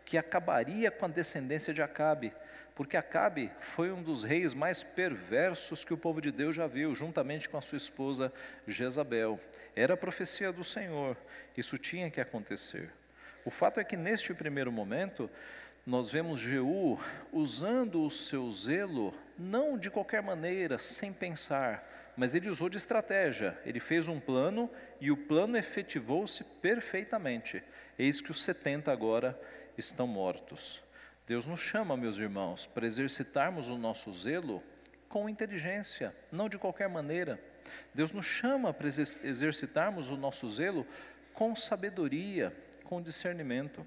que 0.03 0.17
acabaria 0.17 0.91
com 0.91 1.05
a 1.05 1.09
descendência 1.09 1.73
de 1.73 1.81
Acabe, 1.81 2.33
porque 2.75 2.97
Acabe 2.97 3.49
foi 3.61 3.91
um 3.91 4.03
dos 4.03 4.23
reis 4.23 4.53
mais 4.53 4.83
perversos 4.83 5.85
que 5.85 5.93
o 5.93 5.97
povo 5.97 6.19
de 6.19 6.31
Deus 6.31 6.53
já 6.53 6.67
viu, 6.67 6.93
juntamente 6.93 7.47
com 7.47 7.57
a 7.57 7.61
sua 7.61 7.77
esposa 7.77 8.33
Jezabel. 8.67 9.39
Era 9.73 9.93
a 9.93 9.97
profecia 9.97 10.51
do 10.51 10.65
Senhor, 10.65 11.15
isso 11.55 11.77
tinha 11.77 12.11
que 12.11 12.19
acontecer. 12.19 12.91
O 13.45 13.51
fato 13.51 13.79
é 13.79 13.83
que 13.83 13.95
neste 13.95 14.33
primeiro 14.33 14.71
momento, 14.71 15.29
nós 15.85 16.11
vemos 16.11 16.39
Jeú 16.39 16.99
usando 17.31 18.03
o 18.03 18.09
seu 18.09 18.51
zelo, 18.51 19.13
não 19.37 19.77
de 19.77 19.91
qualquer 19.91 20.21
maneira, 20.21 20.79
sem 20.79 21.13
pensar, 21.13 22.13
mas 22.17 22.33
ele 22.33 22.49
usou 22.49 22.69
de 22.69 22.77
estratégia. 22.77 23.57
Ele 23.65 23.79
fez 23.79 24.07
um 24.07 24.19
plano 24.19 24.69
e 24.99 25.11
o 25.11 25.17
plano 25.17 25.55
efetivou-se 25.57 26.43
perfeitamente. 26.43 27.61
Eis 27.99 28.19
que 28.19 28.31
os 28.31 28.41
70 28.41 28.91
agora 28.91 29.39
estão 29.77 30.07
mortos. 30.07 30.81
Deus 31.27 31.45
nos 31.45 31.59
chama, 31.59 31.95
meus 31.95 32.17
irmãos, 32.17 32.65
para 32.65 32.85
exercitarmos 32.87 33.69
o 33.69 33.77
nosso 33.77 34.11
zelo 34.13 34.63
com 35.07 35.29
inteligência, 35.29 36.15
não 36.31 36.49
de 36.49 36.57
qualquer 36.57 36.89
maneira. 36.89 37.39
Deus 37.93 38.11
nos 38.11 38.25
chama 38.25 38.73
para 38.73 38.87
exercitarmos 38.87 40.09
o 40.09 40.17
nosso 40.17 40.47
zelo 40.49 40.85
com 41.33 41.55
sabedoria, 41.55 42.55
com 42.83 43.01
discernimento. 43.01 43.85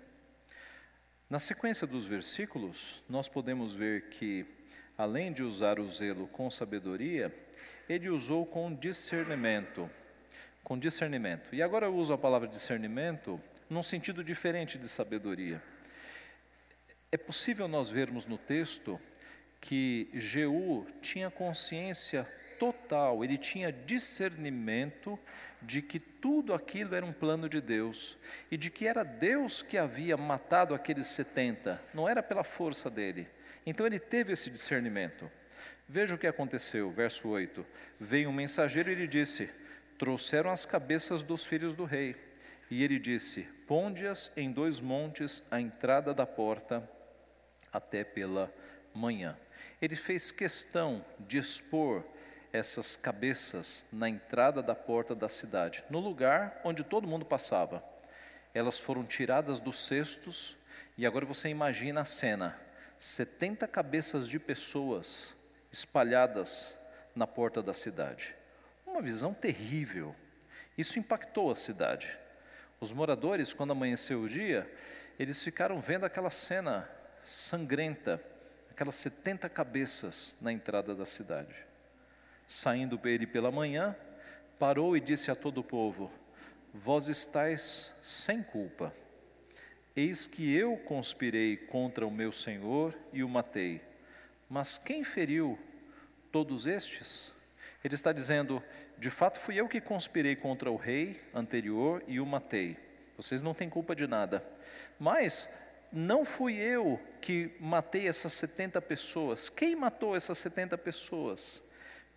Na 1.31 1.39
sequência 1.39 1.87
dos 1.87 2.07
versículos, 2.07 3.05
nós 3.07 3.29
podemos 3.29 3.75
ver 3.75 4.09
que, 4.09 4.47
além 4.97 5.31
de 5.31 5.43
usar 5.43 5.79
o 5.79 5.87
zelo 5.87 6.27
com 6.27 6.51
sabedoria, 6.51 7.35
ele 7.87 8.09
usou 8.09 8.47
com 8.47 8.75
discernimento. 8.75 9.91
Com 10.65 10.79
discernimento. 10.79 11.55
E 11.55 11.61
agora 11.61 11.85
eu 11.85 11.95
uso 11.95 12.15
a 12.15 12.19
palavra 12.19 12.49
discernimento 12.49 13.39
num 13.69 13.83
sentido 13.83 14.25
diferente 14.25 14.79
de 14.79 14.89
sabedoria. 14.89 15.63
É 17.13 17.19
possível 17.19 17.69
nós 17.69 17.91
vermos 17.91 18.25
no 18.25 18.39
texto 18.39 18.99
que 19.61 20.09
Jeú 20.15 20.87
tinha 21.03 21.31
consciência 21.31 22.27
total, 22.59 23.25
ele 23.25 23.39
tinha 23.39 23.73
discernimento 23.73 25.19
de 25.61 25.83
que 25.83 25.99
tudo 25.99 26.55
aquilo 26.55 26.95
era 26.95 27.05
um 27.05 27.13
plano 27.13 27.49
de 27.49 27.61
Deus 27.61 28.17
e 28.51 28.57
de 28.57 28.71
que 28.71 28.87
era 28.87 29.05
Deus 29.05 29.63
que 29.63 29.77
havia 29.77 30.17
matado 30.17 30.75
aqueles 30.75 31.09
70, 31.09 31.83
não 31.93 32.09
era 32.09 32.23
pela 32.23 32.45
força 32.45 32.91
dele. 32.91 33.27
Então 33.67 33.87
ele 33.87 33.99
teve 33.99 34.33
esse 34.33 34.51
discernimento. 34.51 35.31
Veja 35.89 36.15
o 36.15 36.19
que 36.19 36.27
aconteceu, 36.27 36.91
verso 36.91 37.29
8: 37.29 37.65
Veio 37.99 38.31
um 38.31 38.33
mensageiro 38.33 38.91
e 38.91 38.95
lhe 38.95 39.09
disse: 39.09 39.51
Trouxeram 39.99 40.51
as 40.51 40.65
cabeças 40.65 41.23
dos 41.23 41.45
filhos 41.45 41.75
do 41.75 41.85
rei. 41.85 42.15
E 42.71 42.85
ele 42.85 42.99
disse: 42.99 43.43
Ponde-as 43.67 44.31
em 44.37 44.53
dois 44.53 44.81
montes 44.81 45.47
à 45.51 45.61
entrada 45.61 46.15
da 46.15 46.27
porta 46.27 46.89
até 47.73 48.05
pela 48.05 48.53
manhã. 48.95 49.37
Ele 49.81 49.97
fez 49.97 50.31
questão 50.31 51.05
de 51.21 51.39
expor 51.39 52.05
essas 52.53 52.97
cabeças 52.97 53.87
na 53.93 54.09
entrada 54.09 54.63
da 54.63 54.75
porta 54.75 55.15
da 55.15 55.29
cidade, 55.29 55.85
no 55.91 55.99
lugar 55.99 56.61
onde 56.65 56.83
todo 56.83 57.09
mundo 57.09 57.25
passava. 57.25 57.83
elas 58.55 58.81
foram 58.81 59.05
tiradas 59.05 59.61
dos 59.61 59.87
cestos, 59.87 60.57
e 60.97 61.07
agora 61.07 61.27
você 61.27 61.49
imagina 61.49 62.01
a 62.01 62.05
cena: 62.05 62.59
70 62.99 63.69
cabeças 63.69 64.29
de 64.29 64.39
pessoas 64.39 65.35
espalhadas 65.71 66.77
na 67.15 67.27
porta 67.27 67.63
da 67.63 67.75
cidade. 67.75 68.35
Uma 68.87 69.03
visão 69.03 69.35
terrível. 69.35 70.15
Isso 70.77 70.99
impactou 70.99 71.51
a 71.51 71.57
cidade. 71.57 72.17
Os 72.81 72.93
moradores, 72.93 73.53
quando 73.53 73.73
amanheceu 73.73 74.23
o 74.23 74.29
dia, 74.29 74.71
eles 75.19 75.43
ficaram 75.43 75.81
vendo 75.81 76.07
aquela 76.07 76.31
cena 76.31 76.89
sangrenta, 77.25 78.23
aquelas 78.71 78.95
70 78.97 79.49
cabeças 79.49 80.37
na 80.41 80.53
entrada 80.53 80.95
da 80.95 81.05
cidade. 81.05 81.68
Saindo 82.49 82.99
ele 83.05 83.27
pela 83.27 83.53
manhã, 83.53 83.95
parou 84.59 84.97
e 84.97 85.01
disse 85.01 85.31
a 85.31 85.37
todo 85.37 85.59
o 85.59 85.65
povo: 85.65 86.11
Vós 86.73 87.07
estáis 87.07 87.93
sem 88.03 88.43
culpa. 88.43 88.91
Eis 89.95 90.27
que 90.27 90.55
eu 90.55 90.79
conspirei 90.79 91.59
contra 91.59 92.07
o 92.07 92.11
meu 92.11 92.33
senhor 92.33 92.97
e 93.13 93.23
o 93.23 93.29
matei. 93.29 93.83
Mas 94.49 94.79
quem 94.79 95.05
feriu 95.05 95.59
todos 96.33 96.67
estes? 96.67 97.31
Ele 97.85 97.95
está 97.95 98.13
dizendo: 98.15 98.63
De 98.97 99.11
fato, 99.11 99.39
fui 99.39 99.57
eu 99.57 99.69
que 99.69 99.79
conspirei 99.79 100.35
contra 100.35 100.71
o 100.71 100.77
rei 100.77 101.21
anterior 101.35 102.03
e 102.09 102.19
o 102.19 102.25
matei. 102.25 102.79
Vocês 103.15 103.43
não 103.43 103.53
têm 103.53 103.69
culpa 103.69 103.95
de 103.95 104.07
nada. 104.07 104.43
Mas 104.99 105.53
não 105.93 106.25
fui 106.25 106.57
eu 106.57 106.99
que 107.21 107.55
matei 107.61 108.09
essas 108.09 108.33
70 108.33 108.81
pessoas. 108.81 109.51
Quem 109.51 109.77
matou 109.77 110.17
essas 110.17 110.39
70 110.39 110.79
pessoas? 110.79 111.68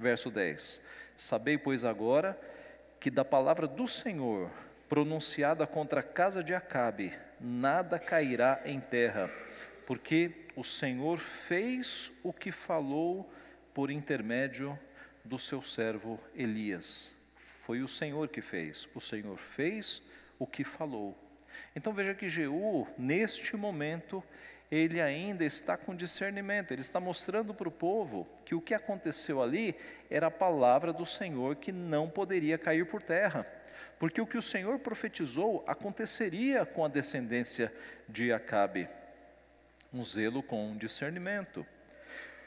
Verso 0.02 0.32
10: 0.32 0.82
Sabei, 1.16 1.60
pois, 1.60 1.86
agora 1.86 2.40
que 3.00 3.12
da 3.12 3.24
palavra 3.24 3.68
do 3.68 3.88
Senhor 3.88 4.50
pronunciada 4.90 5.68
contra 5.68 6.00
a 6.00 6.04
casa 6.04 6.44
de 6.44 6.56
Acabe, 6.56 7.14
nada 7.40 8.00
cairá 8.00 8.62
em 8.66 8.80
terra, 8.80 9.30
porque 9.86 10.48
o 10.56 10.64
Senhor 10.64 11.20
fez 11.20 12.12
o 12.24 12.34
que 12.34 12.52
falou 12.52 13.32
por 13.76 13.92
intermédio 13.92 14.78
do 15.24 15.38
seu 15.38 15.62
servo 15.62 16.20
Elias. 16.36 17.16
Foi 17.38 17.84
o 17.84 17.88
Senhor 17.88 18.28
que 18.28 18.42
fez, 18.42 18.90
o 18.96 19.00
Senhor 19.00 19.38
fez 19.38 20.10
o 20.40 20.48
que 20.48 20.64
falou. 20.64 21.16
Então 21.76 21.94
veja 21.94 22.16
que 22.16 22.28
Jeú, 22.28 22.88
neste 22.98 23.56
momento, 23.56 24.24
ele 24.72 25.02
ainda 25.02 25.44
está 25.44 25.76
com 25.76 25.94
discernimento, 25.94 26.72
ele 26.72 26.80
está 26.80 26.98
mostrando 26.98 27.54
para 27.54 27.68
o 27.68 27.72
povo 27.72 28.26
que 28.46 28.56
o 28.56 28.62
que 28.62 28.74
aconteceu 28.74 29.44
ali 29.44 29.76
era 30.10 30.28
a 30.28 30.32
palavra 30.32 30.94
do 30.94 31.06
Senhor 31.06 31.58
que 31.58 31.74
não 31.74 32.10
poderia 32.10 32.58
cair 32.58 32.86
por 32.86 33.02
terra, 33.02 33.46
porque 34.00 34.22
o 34.22 34.26
que 34.26 34.38
o 34.38 34.42
Senhor 34.42 34.80
profetizou 34.80 35.62
aconteceria 35.68 36.66
com 36.66 36.86
a 36.86 36.88
descendência 36.88 37.72
de 38.08 38.32
Acabe. 38.32 38.88
Um 39.94 40.06
zelo 40.06 40.42
com 40.42 40.78
discernimento. 40.78 41.66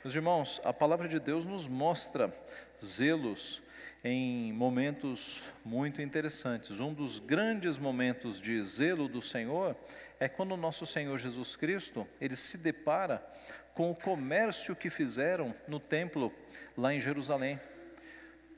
Meus 0.03 0.15
irmãos, 0.15 0.63
a 0.65 0.73
palavra 0.73 1.07
de 1.07 1.21
Deus 1.21 1.45
nos 1.45 1.69
mostra 1.69 2.35
zelos 2.83 3.63
em 4.03 4.51
momentos 4.53 5.45
muito 5.63 6.01
interessantes. 6.01 6.81
Um 6.81 6.93
dos 6.93 7.19
grandes 7.19 7.77
momentos 7.77 8.41
de 8.41 8.63
zelo 8.63 9.09
do 9.09 9.21
Senhor 9.21 9.77
é 10.19 10.29
quando 10.29 10.53
o 10.53 10.57
nosso 10.57 10.87
Senhor 10.87 11.19
Jesus 11.19 11.57
Cristo, 11.57 12.07
ele 12.21 12.37
se 12.37 12.59
depara 12.59 13.25
com 13.75 13.91
o 13.91 13.95
comércio 13.95 14.77
que 14.77 14.89
fizeram 14.89 15.55
no 15.67 15.81
templo 15.81 16.33
lá 16.77 16.95
em 16.95 17.01
Jerusalém. 17.01 17.61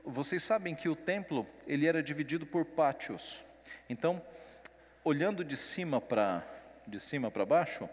Vocês 0.04 0.44
sabem 0.44 0.74
que 0.74 0.88
o 0.88 0.94
templo, 0.94 1.46
ele 1.66 1.86
era 1.86 2.02
dividido 2.02 2.46
por 2.46 2.64
pátios. 2.64 3.42
Então, 3.88 4.22
olhando 5.02 5.44
de 5.44 5.56
cima 5.56 6.00
para 6.00 6.44
de 6.86 7.00
cima 7.00 7.30
para 7.32 7.44
baixo, 7.44 7.88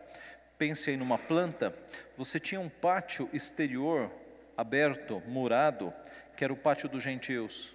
pense 0.57 0.89
aí 0.89 0.95
numa 0.95 1.17
planta, 1.17 1.75
você 2.15 2.39
tinha 2.39 2.61
um 2.61 2.69
pátio 2.69 3.27
exterior 3.33 4.11
aberto, 4.55 5.21
murado, 5.25 5.91
que 6.37 6.43
era 6.43 6.53
o 6.53 6.57
pátio 6.57 6.87
dos 6.87 7.01
gentios. 7.01 7.73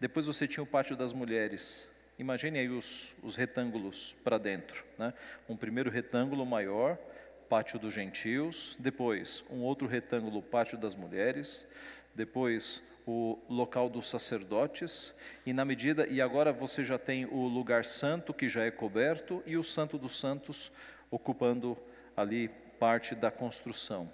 Depois 0.00 0.26
você 0.26 0.48
tinha 0.48 0.62
o 0.62 0.66
pátio 0.66 0.96
das 0.96 1.12
mulheres. 1.12 1.88
Imagine 2.18 2.58
aí 2.58 2.68
os, 2.68 3.14
os 3.22 3.36
retângulos 3.36 4.16
para 4.24 4.38
dentro. 4.38 4.84
Né? 4.98 5.14
Um 5.48 5.56
primeiro 5.56 5.88
retângulo 5.90 6.44
maior, 6.44 6.98
pátio 7.48 7.78
dos 7.78 7.94
gentios. 7.94 8.76
Depois, 8.78 9.44
um 9.50 9.60
outro 9.60 9.86
retângulo, 9.86 10.42
pátio 10.42 10.76
das 10.76 10.96
mulheres. 10.96 11.64
Depois, 12.14 12.82
o 13.06 13.38
local 13.48 13.88
dos 13.88 14.08
sacerdotes. 14.08 15.14
E 15.46 15.52
na 15.52 15.64
medida, 15.64 16.06
e 16.06 16.20
agora 16.20 16.52
você 16.52 16.84
já 16.84 16.98
tem 16.98 17.24
o 17.24 17.46
lugar 17.46 17.84
santo 17.84 18.34
que 18.34 18.48
já 18.48 18.64
é 18.64 18.70
coberto 18.70 19.42
e 19.46 19.56
o 19.56 19.62
santo 19.62 19.96
dos 19.96 20.18
santos 20.18 20.72
ocupando 21.10 21.78
ali 22.16 22.48
parte 22.78 23.14
da 23.14 23.30
construção. 23.30 24.12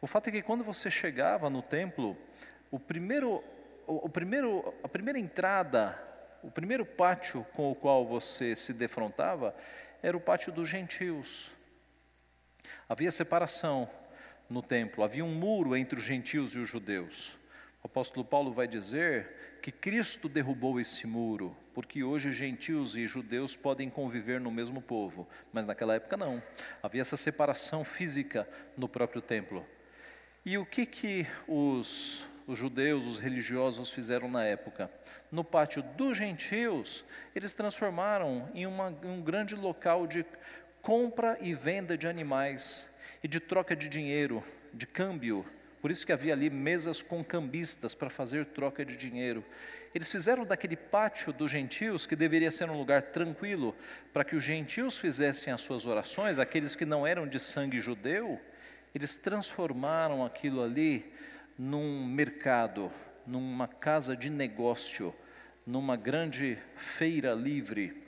O 0.00 0.06
fato 0.06 0.28
é 0.28 0.32
que 0.32 0.42
quando 0.42 0.64
você 0.64 0.90
chegava 0.90 1.50
no 1.50 1.62
templo, 1.62 2.16
o 2.70 2.78
primeiro, 2.78 3.42
o, 3.86 4.08
primeiro, 4.08 4.74
a 4.82 4.88
primeira 4.88 5.18
entrada, 5.18 5.98
o 6.42 6.50
primeiro 6.50 6.84
pátio 6.84 7.44
com 7.54 7.70
o 7.70 7.74
qual 7.74 8.06
você 8.06 8.54
se 8.54 8.72
defrontava 8.72 9.54
era 10.02 10.16
o 10.16 10.20
pátio 10.20 10.52
dos 10.52 10.68
gentios. 10.68 11.50
Havia 12.88 13.10
separação 13.10 13.90
no 14.48 14.62
templo, 14.62 15.04
havia 15.04 15.24
um 15.24 15.34
muro 15.34 15.76
entre 15.76 15.98
os 15.98 16.04
gentios 16.04 16.54
e 16.54 16.58
os 16.58 16.68
judeus. 16.68 17.36
O 17.82 17.86
apóstolo 17.86 18.24
Paulo 18.24 18.52
vai 18.52 18.66
dizer 18.66 19.58
que 19.62 19.72
Cristo 19.72 20.28
derrubou 20.28 20.80
esse 20.80 21.06
muro, 21.06 21.56
porque 21.74 22.02
hoje 22.02 22.32
gentios 22.32 22.96
e 22.96 23.06
judeus 23.06 23.56
podem 23.56 23.90
conviver 23.90 24.40
no 24.40 24.50
mesmo 24.50 24.80
povo, 24.80 25.28
mas 25.52 25.66
naquela 25.66 25.94
época 25.94 26.16
não. 26.16 26.42
Havia 26.82 27.00
essa 27.00 27.16
separação 27.16 27.84
física 27.84 28.48
no 28.76 28.88
próprio 28.88 29.20
templo. 29.20 29.66
E 30.44 30.56
o 30.56 30.64
que 30.64 30.86
que 30.86 31.26
os 31.46 32.26
os 32.48 32.58
judeus, 32.58 33.06
os 33.06 33.18
religiosos 33.18 33.90
fizeram 33.90 34.28
na 34.30 34.42
época. 34.42 34.90
No 35.30 35.44
pátio 35.44 35.82
dos 35.82 36.16
gentios, 36.16 37.04
eles 37.34 37.52
transformaram 37.52 38.48
em 38.54 38.66
uma, 38.66 38.88
um 39.04 39.20
grande 39.20 39.54
local 39.54 40.06
de 40.06 40.24
compra 40.80 41.36
e 41.40 41.54
venda 41.54 41.98
de 41.98 42.06
animais 42.06 42.88
e 43.22 43.28
de 43.28 43.38
troca 43.38 43.76
de 43.76 43.88
dinheiro, 43.88 44.42
de 44.72 44.86
câmbio. 44.86 45.44
Por 45.80 45.90
isso 45.90 46.04
que 46.04 46.12
havia 46.12 46.32
ali 46.32 46.50
mesas 46.50 47.02
com 47.02 47.22
cambistas 47.22 47.94
para 47.94 48.10
fazer 48.10 48.46
troca 48.46 48.84
de 48.84 48.96
dinheiro. 48.96 49.44
Eles 49.94 50.10
fizeram 50.10 50.44
daquele 50.44 50.76
pátio 50.76 51.32
dos 51.32 51.50
gentios, 51.50 52.04
que 52.04 52.16
deveria 52.16 52.50
ser 52.50 52.70
um 52.70 52.76
lugar 52.76 53.02
tranquilo, 53.02 53.74
para 54.12 54.24
que 54.24 54.36
os 54.36 54.42
gentios 54.42 54.98
fizessem 54.98 55.52
as 55.52 55.60
suas 55.60 55.86
orações, 55.86 56.38
aqueles 56.38 56.74
que 56.74 56.84
não 56.84 57.06
eram 57.06 57.26
de 57.26 57.40
sangue 57.40 57.80
judeu, 57.80 58.40
eles 58.94 59.16
transformaram 59.16 60.24
aquilo 60.24 60.62
ali 60.62 61.12
num 61.58 62.04
mercado, 62.06 62.90
numa 63.28 63.68
casa 63.68 64.16
de 64.16 64.30
negócio, 64.30 65.14
numa 65.66 65.96
grande 65.96 66.58
feira 66.76 67.34
livre. 67.34 68.02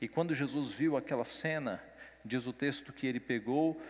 E 0.00 0.08
quando 0.08 0.34
Jesus 0.34 0.72
viu 0.72 0.96
aquela 0.96 1.24
cena, 1.24 1.82
diz 2.24 2.46
o 2.46 2.52
texto 2.52 2.92
que 2.92 3.06
ele 3.06 3.20
pegou 3.20 3.80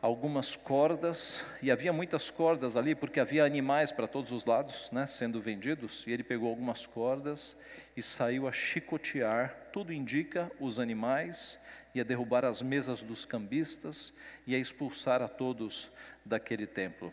algumas 0.00 0.56
cordas, 0.56 1.44
e 1.60 1.70
havia 1.70 1.92
muitas 1.92 2.30
cordas 2.30 2.76
ali, 2.76 2.94
porque 2.94 3.20
havia 3.20 3.44
animais 3.44 3.92
para 3.92 4.08
todos 4.08 4.32
os 4.32 4.44
lados, 4.44 4.90
né, 4.90 5.06
sendo 5.06 5.40
vendidos, 5.40 6.04
e 6.06 6.12
ele 6.12 6.24
pegou 6.24 6.48
algumas 6.48 6.86
cordas 6.86 7.60
e 7.96 8.02
saiu 8.02 8.48
a 8.48 8.52
chicotear, 8.52 9.68
tudo 9.72 9.92
indica 9.92 10.50
os 10.58 10.78
animais, 10.78 11.60
e 11.94 12.00
a 12.00 12.04
derrubar 12.04 12.44
as 12.44 12.62
mesas 12.62 13.02
dos 13.02 13.24
cambistas, 13.24 14.12
e 14.46 14.54
a 14.54 14.58
expulsar 14.58 15.22
a 15.22 15.28
todos 15.28 15.92
daquele 16.24 16.66
templo. 16.66 17.12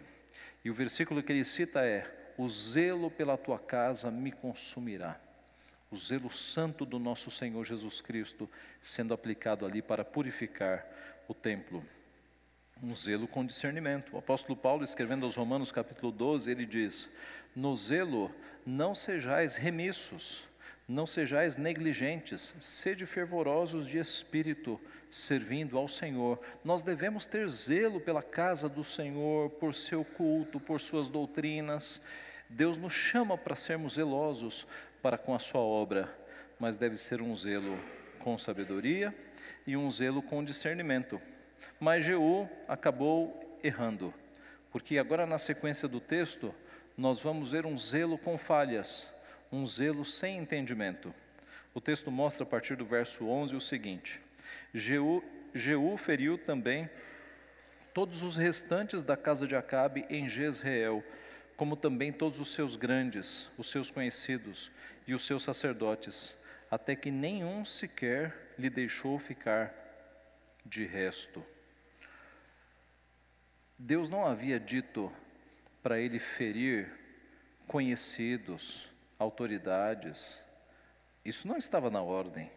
E 0.64 0.70
o 0.70 0.74
versículo 0.74 1.22
que 1.22 1.32
ele 1.32 1.44
cita 1.44 1.82
é: 1.86 2.19
O 2.40 2.48
zelo 2.48 3.12
pela 3.12 3.38
tua 3.38 3.60
casa 3.60 4.10
me 4.10 4.32
consumirá. 4.32 5.20
O 5.92 5.98
zelo 5.98 6.32
santo 6.32 6.86
do 6.86 6.98
nosso 6.98 7.30
Senhor 7.30 7.66
Jesus 7.66 8.00
Cristo 8.00 8.50
sendo 8.82 9.14
aplicado 9.14 9.66
ali 9.66 9.82
para 9.82 10.06
purificar 10.06 10.88
o 11.28 11.34
templo. 11.34 11.86
Um 12.82 12.96
zelo 12.96 13.28
com 13.28 13.46
discernimento. 13.46 14.16
O 14.16 14.20
apóstolo 14.20 14.56
Paulo, 14.56 14.86
escrevendo 14.86 15.26
aos 15.26 15.36
Romanos, 15.36 15.70
capítulo 15.70 16.14
12, 16.14 16.50
ele 16.50 16.66
diz: 16.66 17.12
No 17.54 17.76
zelo 17.76 18.34
não 18.66 18.96
sejais 18.96 19.56
remissos, 19.56 20.46
não 20.88 21.06
sejais 21.06 21.58
negligentes, 21.58 22.54
sede 22.58 23.06
fervorosos 23.06 23.86
de 23.86 23.98
espírito 23.98 24.80
servindo 25.10 25.78
ao 25.78 25.90
Senhor. 25.90 26.40
Nós 26.64 26.84
devemos 26.84 27.26
ter 27.26 27.50
zelo 27.50 28.00
pela 28.00 28.24
casa 28.24 28.70
do 28.70 28.86
Senhor, 28.86 29.50
por 29.50 29.74
seu 29.76 30.06
culto, 30.06 30.58
por 30.58 30.80
suas 30.80 31.10
doutrinas. 31.10 32.02
Deus 32.50 32.78
nos 32.78 32.94
chama 32.94 33.38
para 33.38 33.56
sermos 33.56 33.94
zelosos 33.94 34.66
para 35.04 35.18
com 35.18 35.36
a 35.36 35.40
sua 35.40 35.62
obra, 35.62 36.10
mas 36.60 36.78
deve 36.78 36.98
ser 36.98 37.22
um 37.22 37.36
zelo 37.36 37.78
com 38.18 38.38
sabedoria 38.38 39.14
e 39.68 39.78
um 39.78 39.90
zelo 39.90 40.22
com 40.22 40.44
discernimento. 40.44 41.22
Mas 41.80 42.04
Jeú 42.04 42.50
acabou 42.68 43.60
errando, 43.64 44.14
porque 44.72 44.98
agora 44.98 45.28
na 45.28 45.38
sequência 45.38 45.88
do 45.88 46.00
texto 46.00 46.54
nós 46.98 47.22
vamos 47.22 47.52
ver 47.52 47.66
um 47.66 47.78
zelo 47.78 48.18
com 48.18 48.38
falhas, 48.38 49.08
um 49.52 49.66
zelo 49.66 50.04
sem 50.04 50.38
entendimento. 50.38 51.14
O 51.74 51.80
texto 51.80 52.12
mostra 52.12 52.44
a 52.44 52.50
partir 52.50 52.76
do 52.76 52.84
verso 52.84 53.28
11 53.28 53.56
o 53.56 53.62
seguinte: 53.62 54.20
Jeú, 54.74 55.24
Jeú 55.54 55.96
feriu 55.98 56.38
também 56.38 56.90
todos 57.94 58.24
os 58.24 58.36
restantes 58.36 59.02
da 59.02 59.16
casa 59.16 59.48
de 59.48 59.56
Acabe 59.56 60.06
em 60.10 60.28
Jezreel, 60.28 61.04
como 61.60 61.76
também 61.76 62.14
todos 62.14 62.40
os 62.40 62.54
seus 62.54 62.78
grandes, 62.78 63.50
os 63.58 63.70
seus 63.70 63.92
conhecidos 63.92 64.72
e 65.06 65.14
os 65.14 65.26
seus 65.26 65.44
sacerdotes, 65.44 66.38
até 66.72 66.96
que 66.96 67.12
nenhum 67.12 67.66
sequer 67.66 68.54
lhe 68.58 68.70
deixou 68.70 69.20
ficar 69.20 69.76
de 70.66 70.86
resto. 70.86 71.46
Deus 73.78 74.10
não 74.10 74.26
havia 74.26 74.58
dito 74.58 75.12
para 75.84 76.00
ele 76.00 76.18
ferir 76.18 76.90
conhecidos, 77.68 78.88
autoridades. 79.18 80.42
Isso 81.26 81.46
não 81.46 81.58
estava 81.58 81.90
na 81.90 82.02
ordem. 82.02 82.50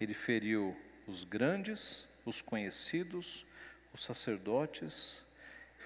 Ele 0.00 0.14
feriu 0.14 0.74
os 1.06 1.24
grandes, 1.24 2.08
os 2.24 2.40
conhecidos, 2.40 3.44
os 3.92 4.02
sacerdotes. 4.02 5.22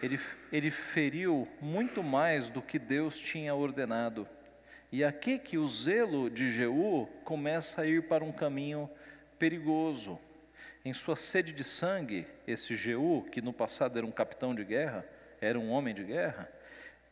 Ele, 0.03 0.21
ele 0.53 0.71
feriu 0.71 1.49
muito 1.61 2.03
mais 2.03 2.49
do 2.49 2.61
que 2.61 2.79
Deus 2.79 3.19
tinha 3.19 3.55
ordenado. 3.55 4.29
E 4.93 5.03
aqui 5.03 5.39
que 5.39 5.59
o 5.59 5.67
zelo 5.67 6.31
de 6.31 6.51
Jeú 6.51 7.07
começa 7.25 7.83
a 7.83 7.87
ir 7.87 8.07
para 8.07 8.25
um 8.25 8.33
caminho 8.33 8.89
perigoso. 9.39 10.19
Em 10.85 10.93
sua 10.93 11.17
sede 11.17 11.53
de 11.53 11.65
sangue, 11.65 12.27
esse 12.47 12.77
Jeú, 12.77 13.27
que 13.33 13.41
no 13.41 13.53
passado 13.53 13.97
era 13.97 14.07
um 14.07 14.13
capitão 14.13 14.55
de 14.55 14.65
guerra, 14.65 15.05
era 15.41 15.59
um 15.59 15.71
homem 15.71 15.95
de 15.95 16.05
guerra, 16.05 16.49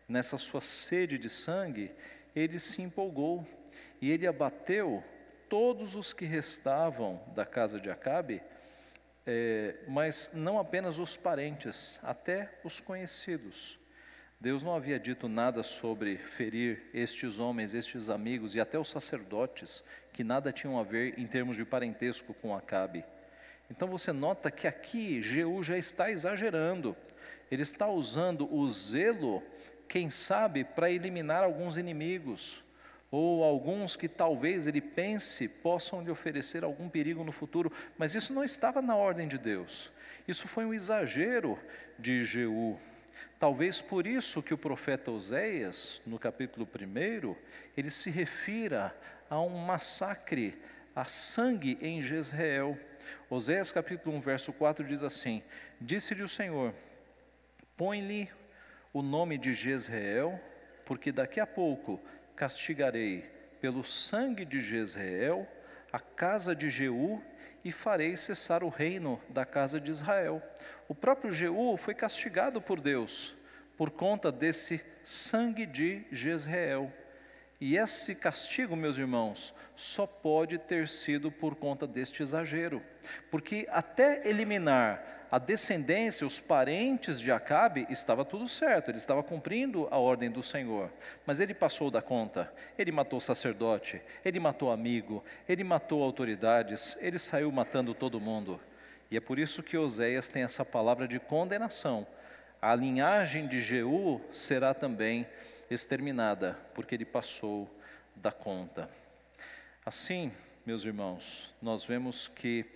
nessa 0.08 0.36
sua 0.36 0.60
sede 0.60 1.16
de 1.18 1.28
sangue, 1.28 1.90
ele 2.36 2.58
se 2.58 2.82
empolgou 2.82 3.46
e 4.00 4.10
ele 4.10 4.26
abateu 4.26 5.02
todos 5.48 5.94
os 5.94 6.12
que 6.12 6.24
restavam 6.24 7.20
da 7.34 7.44
casa 7.44 7.80
de 7.80 7.90
Acabe, 7.90 8.42
é, 9.26 9.76
mas 9.86 10.30
não 10.34 10.58
apenas 10.58 10.98
os 10.98 11.16
parentes, 11.16 12.00
até 12.02 12.58
os 12.64 12.80
conhecidos. 12.80 13.78
Deus 14.40 14.62
não 14.62 14.74
havia 14.74 14.98
dito 14.98 15.28
nada 15.28 15.62
sobre 15.62 16.16
ferir 16.16 16.82
estes 16.92 17.38
homens, 17.38 17.74
estes 17.74 18.10
amigos 18.10 18.56
e 18.56 18.60
até 18.60 18.76
os 18.76 18.88
sacerdotes, 18.88 19.84
que 20.12 20.24
nada 20.24 20.52
tinham 20.52 20.78
a 20.78 20.82
ver 20.82 21.16
em 21.16 21.26
termos 21.26 21.56
de 21.56 21.64
parentesco 21.64 22.34
com 22.34 22.54
Acabe. 22.54 23.04
Então 23.70 23.86
você 23.86 24.12
nota 24.12 24.50
que 24.50 24.66
aqui 24.66 25.22
Jeú 25.22 25.62
já 25.62 25.78
está 25.78 26.10
exagerando. 26.10 26.96
Ele 27.50 27.62
está 27.62 27.86
usando 27.86 28.52
o 28.52 28.68
zelo, 28.68 29.42
quem 29.88 30.10
sabe, 30.10 30.64
para 30.64 30.90
eliminar 30.90 31.44
alguns 31.44 31.76
inimigos, 31.76 32.64
ou 33.12 33.44
alguns 33.44 33.94
que 33.94 34.08
talvez 34.08 34.66
ele 34.66 34.80
pense 34.80 35.46
possam 35.46 36.02
lhe 36.02 36.10
oferecer 36.10 36.64
algum 36.64 36.88
perigo 36.88 37.22
no 37.22 37.30
futuro, 37.30 37.70
mas 37.98 38.14
isso 38.14 38.32
não 38.32 38.42
estava 38.42 38.80
na 38.80 38.96
ordem 38.96 39.28
de 39.28 39.36
Deus. 39.36 39.92
Isso 40.26 40.48
foi 40.48 40.64
um 40.64 40.72
exagero 40.72 41.58
de 41.98 42.24
Jeú. 42.24 42.80
Talvez 43.38 43.82
por 43.82 44.06
isso 44.06 44.42
que 44.42 44.54
o 44.54 44.58
profeta 44.58 45.10
Oséias, 45.10 46.00
no 46.06 46.18
capítulo 46.18 46.66
1, 46.66 47.36
ele 47.76 47.90
se 47.90 48.08
refira 48.08 48.96
a 49.28 49.38
um 49.40 49.58
massacre 49.58 50.56
a 50.96 51.04
sangue 51.04 51.76
em 51.82 52.00
Jezreel. 52.00 52.78
Oséias 53.28 53.70
capítulo 53.70 54.16
1, 54.16 54.20
verso 54.20 54.54
4 54.54 54.86
diz 54.86 55.02
assim: 55.02 55.42
Disse-lhe 55.78 56.22
o 56.22 56.28
Senhor: 56.28 56.72
Põe-lhe 57.76 58.30
o 58.90 59.02
nome 59.02 59.36
de 59.36 59.52
Jezreel, 59.52 60.40
porque 60.86 61.12
daqui 61.12 61.40
a 61.40 61.46
pouco 61.46 62.00
castigarei 62.36 63.24
pelo 63.60 63.84
sangue 63.84 64.44
de 64.44 64.60
Jezreel 64.60 65.46
a 65.92 66.00
casa 66.00 66.54
de 66.54 66.70
Jeú 66.70 67.22
e 67.64 67.70
farei 67.70 68.16
cessar 68.16 68.64
o 68.64 68.68
reino 68.68 69.20
da 69.28 69.44
casa 69.44 69.80
de 69.80 69.90
Israel. 69.90 70.42
O 70.88 70.94
próprio 70.94 71.32
Jeú 71.32 71.76
foi 71.76 71.94
castigado 71.94 72.60
por 72.60 72.80
Deus 72.80 73.34
por 73.76 73.90
conta 73.90 74.30
desse 74.30 74.80
sangue 75.04 75.66
de 75.66 76.04
Jezreel. 76.10 76.92
E 77.60 77.76
esse 77.76 78.14
castigo, 78.14 78.74
meus 78.76 78.98
irmãos, 78.98 79.54
só 79.76 80.06
pode 80.06 80.58
ter 80.58 80.88
sido 80.88 81.30
por 81.30 81.54
conta 81.54 81.86
deste 81.86 82.22
exagero, 82.22 82.82
porque 83.30 83.66
até 83.70 84.28
eliminar 84.28 85.21
a 85.32 85.38
descendência, 85.38 86.26
os 86.26 86.38
parentes 86.38 87.18
de 87.18 87.32
Acabe, 87.32 87.86
estava 87.88 88.22
tudo 88.22 88.46
certo, 88.46 88.90
ele 88.90 88.98
estava 88.98 89.22
cumprindo 89.22 89.88
a 89.90 89.96
ordem 89.96 90.30
do 90.30 90.42
Senhor, 90.42 90.92
mas 91.24 91.40
ele 91.40 91.54
passou 91.54 91.90
da 91.90 92.02
conta, 92.02 92.52
ele 92.76 92.92
matou 92.92 93.18
sacerdote, 93.18 94.02
ele 94.22 94.38
matou 94.38 94.70
amigo, 94.70 95.24
ele 95.48 95.64
matou 95.64 96.02
autoridades, 96.02 96.98
ele 97.00 97.18
saiu 97.18 97.50
matando 97.50 97.94
todo 97.94 98.20
mundo. 98.20 98.60
E 99.10 99.16
é 99.16 99.20
por 99.20 99.38
isso 99.38 99.62
que 99.62 99.78
Oséias 99.78 100.28
tem 100.28 100.42
essa 100.42 100.66
palavra 100.66 101.08
de 101.08 101.18
condenação. 101.18 102.06
A 102.60 102.74
linhagem 102.74 103.48
de 103.48 103.62
Jeú 103.62 104.20
será 104.34 104.74
também 104.74 105.26
exterminada, 105.70 106.58
porque 106.74 106.94
ele 106.94 107.06
passou 107.06 107.74
da 108.14 108.30
conta. 108.30 108.86
Assim, 109.82 110.30
meus 110.66 110.84
irmãos, 110.84 111.54
nós 111.62 111.86
vemos 111.86 112.28
que 112.28 112.66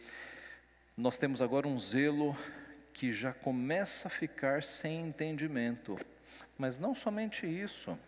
nós 0.96 1.18
temos 1.18 1.42
agora 1.42 1.68
um 1.68 1.78
zelo 1.78 2.37
que 2.92 3.12
já 3.12 3.32
começa 3.32 4.09
a 4.09 4.11
ficar 4.11 4.62
sem 4.62 5.02
entendimento. 5.02 5.98
Mas 6.56 6.78
não 6.78 6.94
somente 6.94 7.46
isso, 7.46 7.98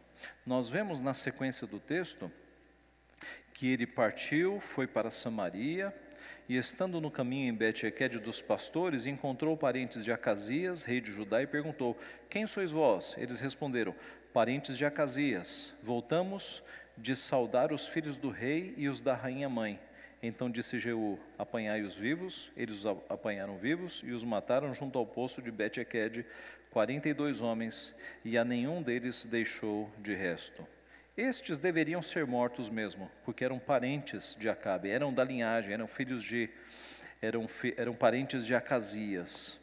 nós 0.47 0.71
vemos 0.71 1.01
na 1.01 1.13
sequência 1.13 1.67
do 1.67 1.79
texto 1.79 2.31
que 3.53 3.67
ele 3.67 3.87
partiu, 3.87 4.59
foi 4.61 4.87
para 4.87 5.11
Samaria, 5.11 5.95
e 6.49 6.57
estando 6.57 7.01
no 7.01 7.11
caminho 7.11 7.53
em 7.53 7.55
Bet-Equed 7.55 8.19
dos 8.21 8.41
pastores, 8.41 9.05
encontrou 9.05 9.57
parentes 9.57 10.03
de 10.03 10.11
Acasias, 10.11 10.83
rei 10.83 11.01
de 11.01 11.13
Judá, 11.13 11.43
e 11.43 11.47
perguntou: 11.47 11.99
Quem 12.31 12.47
sois 12.47 12.71
vós? 12.71 13.15
Eles 13.19 13.41
responderam: 13.41 13.95
Parentes 14.33 14.79
de 14.79 14.85
Acasias. 14.87 15.75
Voltamos 15.83 16.63
de 16.97 17.15
saudar 17.15 17.73
os 17.73 17.89
filhos 17.89 18.17
do 18.17 18.31
rei 18.31 18.73
e 18.79 18.89
os 18.89 19.03
da 19.03 19.15
rainha 19.15 19.49
mãe. 19.49 19.79
Então 20.23 20.51
disse 20.51 20.79
Jeú: 20.79 21.19
Apanhai 21.39 21.83
os 21.83 21.97
vivos. 21.97 22.51
Eles 22.57 22.85
os 22.85 22.87
apanharam 23.09 23.57
vivos 23.57 24.03
e 24.05 24.13
os 24.13 24.25
mataram 24.25 24.75
junto 24.75 24.99
ao 24.99 25.07
poço 25.07 25.41
de 25.41 25.51
Bet-Equed, 25.51 26.27
quarenta 26.71 27.09
e 27.09 27.15
dois 27.15 27.41
homens, 27.41 27.95
e 28.25 28.37
a 28.37 28.45
nenhum 28.45 28.83
deles 28.83 29.25
deixou 29.25 29.91
de 29.99 30.15
resto. 30.15 30.67
Estes 31.17 31.59
deveriam 31.59 32.01
ser 32.01 32.27
mortos 32.27 32.71
mesmo, 32.71 33.11
porque 33.25 33.45
eram 33.45 33.59
parentes 33.59 34.37
de 34.39 34.49
Acabe, 34.49 34.89
eram 34.89 35.13
da 35.13 35.25
linhagem, 35.25 35.73
eram 35.73 35.89
filhos 35.89 36.23
de, 36.23 36.49
eram, 37.21 37.47
eram 37.77 37.95
parentes 37.95 38.47
de 38.47 38.55
Acasias. 38.55 39.59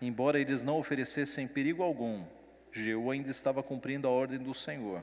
Embora 0.00 0.38
eles 0.38 0.62
não 0.62 0.78
oferecessem 0.78 1.48
perigo 1.48 1.82
algum, 1.82 2.22
Jeú 2.72 3.10
ainda 3.10 3.30
estava 3.30 3.62
cumprindo 3.62 4.06
a 4.06 4.10
ordem 4.10 4.38
do 4.38 4.54
Senhor. 4.54 5.02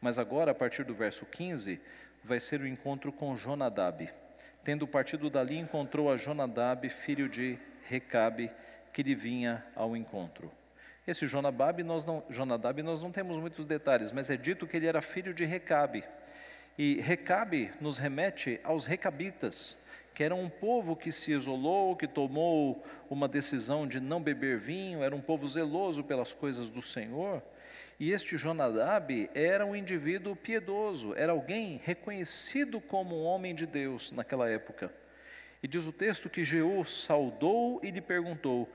Mas 0.00 0.18
agora, 0.18 0.50
a 0.50 0.54
partir 0.54 0.84
do 0.84 0.94
verso 0.94 1.24
15, 1.26 1.80
vai 2.24 2.40
ser 2.40 2.60
o 2.60 2.66
encontro 2.66 3.12
com 3.12 3.36
Jonadab. 3.36 4.12
Tendo 4.66 4.84
partido 4.84 5.30
dali, 5.30 5.56
encontrou 5.56 6.10
a 6.10 6.16
Jonadab, 6.16 6.90
filho 6.90 7.28
de 7.28 7.56
Recabe, 7.84 8.50
que 8.92 9.00
lhe 9.00 9.14
vinha 9.14 9.64
ao 9.76 9.96
encontro. 9.96 10.50
Esse 11.06 11.24
Jonadab 11.28 11.84
nós, 11.84 12.04
não, 12.04 12.24
Jonadab, 12.28 12.82
nós 12.82 13.00
não 13.00 13.12
temos 13.12 13.36
muitos 13.36 13.64
detalhes, 13.64 14.10
mas 14.10 14.28
é 14.28 14.36
dito 14.36 14.66
que 14.66 14.76
ele 14.76 14.88
era 14.88 15.00
filho 15.00 15.32
de 15.32 15.44
Recabe. 15.44 16.02
E 16.76 17.00
Recabe 17.00 17.70
nos 17.80 17.96
remete 17.96 18.58
aos 18.64 18.86
recabitas, 18.86 19.78
que 20.12 20.24
era 20.24 20.34
um 20.34 20.48
povo 20.48 20.96
que 20.96 21.12
se 21.12 21.30
isolou, 21.30 21.94
que 21.94 22.08
tomou 22.08 22.84
uma 23.08 23.28
decisão 23.28 23.86
de 23.86 24.00
não 24.00 24.20
beber 24.20 24.58
vinho, 24.58 25.00
era 25.00 25.14
um 25.14 25.20
povo 25.20 25.46
zeloso 25.46 26.02
pelas 26.02 26.32
coisas 26.32 26.68
do 26.68 26.82
Senhor. 26.82 27.40
E 27.98 28.12
este 28.12 28.36
Jonadab 28.36 29.30
era 29.34 29.64
um 29.64 29.74
indivíduo 29.74 30.36
piedoso, 30.36 31.14
era 31.14 31.32
alguém 31.32 31.80
reconhecido 31.82 32.78
como 32.80 33.16
um 33.16 33.24
homem 33.24 33.54
de 33.54 33.66
Deus 33.66 34.12
naquela 34.12 34.48
época. 34.50 34.92
E 35.62 35.68
diz 35.68 35.86
o 35.86 35.92
texto 35.92 36.28
que 36.28 36.44
Jeú 36.44 36.84
saudou 36.84 37.80
e 37.82 37.90
lhe 37.90 38.02
perguntou: 38.02 38.70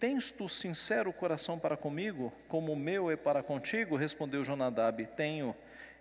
Tens 0.00 0.30
tu 0.30 0.48
sincero 0.48 1.12
coração 1.12 1.58
para 1.58 1.76
comigo, 1.76 2.32
como 2.48 2.72
o 2.72 2.76
meu 2.76 3.10
é 3.10 3.16
para 3.16 3.42
contigo? 3.42 3.94
Respondeu 3.94 4.42
Jonadab: 4.42 5.04
Tenho. 5.14 5.54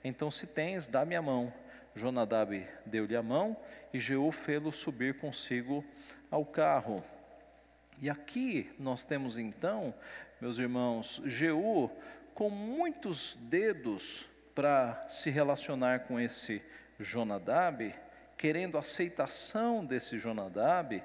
Então, 0.03 0.31
se 0.31 0.47
tens, 0.47 0.88
dá-me 0.88 1.15
a 1.15 1.21
mão. 1.21 1.53
Jonadab 1.93 2.65
deu-lhe 2.86 3.15
a 3.17 3.21
mão 3.21 3.55
e 3.93 3.99
Jeú 3.99 4.31
fê-lo 4.31 4.71
subir 4.71 5.15
consigo 5.15 5.84
ao 6.31 6.45
carro. 6.45 6.95
E 7.99 8.10
aqui 8.10 8.71
nós 8.79 9.03
temos 9.03 9.38
então, 9.38 9.93
meus 10.39 10.57
irmãos, 10.57 11.21
Jeú 11.25 11.91
com 12.41 12.49
muitos 12.49 13.36
dedos 13.51 14.25
para 14.56 15.06
se 15.08 15.30
relacionar 15.30 16.08
com 16.08 16.19
esse 16.19 16.60
Jonadab, 16.99 17.93
querendo 18.36 18.80
aceitação 18.80 19.86
desse 19.86 20.17
Jonadab, 20.17 21.04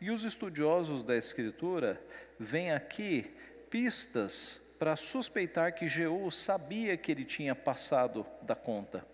e 0.00 0.10
os 0.10 0.24
estudiosos 0.24 1.04
da 1.04 1.14
Escritura 1.14 2.00
veem 2.40 2.72
aqui 2.72 3.30
pistas 3.68 4.62
para 4.78 4.96
suspeitar 4.96 5.74
que 5.74 5.86
Jeú 5.86 6.30
sabia 6.30 6.96
que 6.96 7.12
ele 7.12 7.26
tinha 7.26 7.54
passado 7.54 8.24
da 8.40 8.54
conta. 8.54 9.06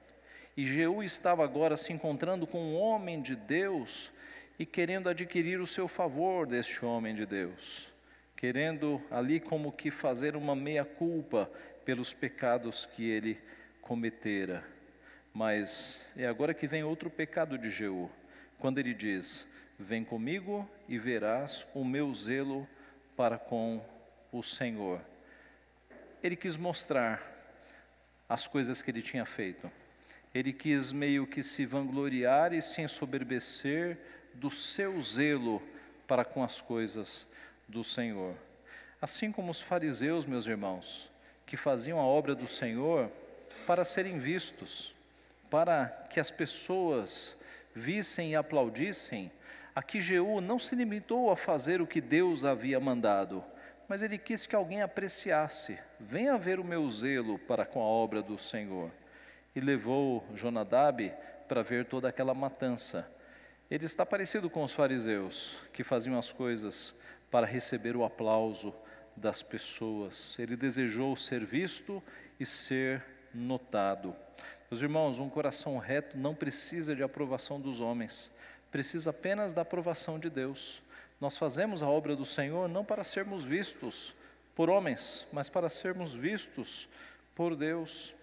E 0.57 0.65
Jeú 0.65 1.03
estava 1.03 1.43
agora 1.43 1.77
se 1.77 1.93
encontrando 1.93 2.47
com 2.47 2.61
um 2.61 2.77
homem 2.77 3.21
de 3.21 3.35
Deus 3.35 4.13
e 4.61 4.65
querendo 4.65 5.09
adquirir 5.09 5.59
o 5.59 5.67
seu 5.67 5.89
favor 5.89 6.47
deste 6.47 6.85
homem 6.85 7.17
de 7.17 7.27
Deus, 7.27 7.93
querendo 8.37 9.03
ali 9.11 9.41
como 9.41 9.73
que 9.73 9.91
fazer 9.91 10.37
uma 10.37 10.55
meia-culpa 10.55 11.51
pelos 11.85 12.13
pecados 12.13 12.85
que 12.85 13.09
ele 13.09 13.39
cometera. 13.81 14.65
Mas 15.33 16.13
é 16.17 16.27
agora 16.27 16.55
que 16.55 16.67
vem 16.67 16.85
outro 16.85 17.11
pecado 17.11 17.59
de 17.59 17.71
Jeú, 17.71 18.11
quando 18.59 18.79
ele 18.79 18.95
diz: 18.95 19.47
Vem 19.79 20.05
comigo 20.05 20.69
e 20.89 20.99
verás 20.99 21.67
o 21.75 21.85
meu 21.85 22.13
zelo 22.15 22.69
para 23.17 23.37
com 23.39 23.85
o 24.31 24.43
Senhor. 24.43 25.01
Ele 26.23 26.37
quis 26.37 26.57
mostrar 26.57 27.23
as 28.29 28.47
coisas 28.47 28.81
que 28.81 28.91
ele 28.91 29.03
tinha 29.03 29.27
feito. 29.27 29.71
Ele 30.33 30.53
quis 30.53 30.91
meio 30.91 31.27
que 31.27 31.43
se 31.43 31.65
vangloriar 31.65 32.53
e 32.53 32.63
se 32.63 32.83
ensoberbecer 32.83 33.99
do 34.35 34.51
seu 34.51 35.01
zelo 35.03 35.63
para 36.07 36.25
com 36.25 36.43
as 36.43 36.61
coisas 36.61 37.27
do 37.69 37.85
Senhor. 37.85 38.35
Assim 39.01 39.31
como 39.31 39.51
os 39.51 39.61
fariseus, 39.61 40.27
meus 40.27 40.47
irmãos, 40.47 41.11
que 41.47 41.57
faziam 41.57 42.01
a 42.01 42.05
obra 42.05 42.35
do 42.35 42.47
Senhor 42.47 43.11
para 43.67 43.85
serem 43.85 44.19
vistos, 44.19 44.95
para 45.51 45.87
que 46.11 46.19
as 46.19 46.31
pessoas 46.31 47.41
vissem 47.75 48.31
e 48.31 48.37
aplaudissem, 48.37 49.31
aqui 49.75 50.01
Jeú 50.01 50.41
não 50.41 50.59
se 50.59 50.75
limitou 50.75 51.31
a 51.31 51.37
fazer 51.37 51.81
o 51.81 51.87
que 51.87 52.01
Deus 52.01 52.45
havia 52.45 52.81
mandado, 52.81 53.45
mas 53.89 54.03
ele 54.03 54.17
quis 54.17 54.47
que 54.47 54.57
alguém 54.57 54.83
apreciasse. 54.83 55.79
Venha 56.01 56.39
ver 56.39 56.59
o 56.59 56.65
meu 56.65 56.89
zelo 56.89 57.39
para 57.39 57.67
com 57.67 57.81
a 57.81 57.85
obra 57.85 58.23
do 58.23 58.39
Senhor. 58.39 58.91
E 59.55 59.61
levou 59.61 60.25
Jonadab 60.35 61.13
para 61.47 61.63
ver 61.63 61.85
toda 61.85 62.09
aquela 62.09 62.35
matança. 62.35 63.09
Ele 63.71 63.85
está 63.85 64.05
parecido 64.05 64.49
com 64.49 64.63
os 64.63 64.73
fariseus, 64.73 65.57
que 65.73 65.85
faziam 65.85 66.19
as 66.19 66.33
coisas 66.33 66.95
para 67.35 67.49
receber 67.49 67.97
o 67.97 68.05
aplauso 68.05 68.73
das 69.17 69.43
pessoas. 69.43 70.39
Ele 70.39 70.55
desejou 70.55 71.17
ser 71.17 71.45
visto 71.45 72.01
e 72.39 72.47
ser 72.47 73.03
notado. 73.35 74.15
Meus 74.71 74.81
irmãos, 74.81 75.19
um 75.19 75.29
coração 75.29 75.77
reto 75.79 76.17
não 76.17 76.33
precisa 76.33 76.95
de 76.95 77.03
aprovação 77.03 77.61
dos 77.61 77.81
homens, 77.81 78.31
precisa 78.71 79.11
apenas 79.11 79.53
da 79.53 79.63
aprovação 79.63 80.17
de 80.17 80.31
Deus. 80.31 80.81
Nós 81.21 81.37
fazemos 81.37 81.83
a 81.83 81.89
obra 81.89 82.15
do 82.15 82.25
Senhor 82.25 82.69
não 82.69 82.85
para 82.85 83.03
sermos 83.03 83.45
vistos 83.45 84.15
por 84.55 84.71
homens, 84.71 85.27
mas 85.33 85.49
para 85.49 85.69
sermos 85.69 86.15
vistos 86.15 86.87
por 87.35 87.57
Deus. 87.57 88.15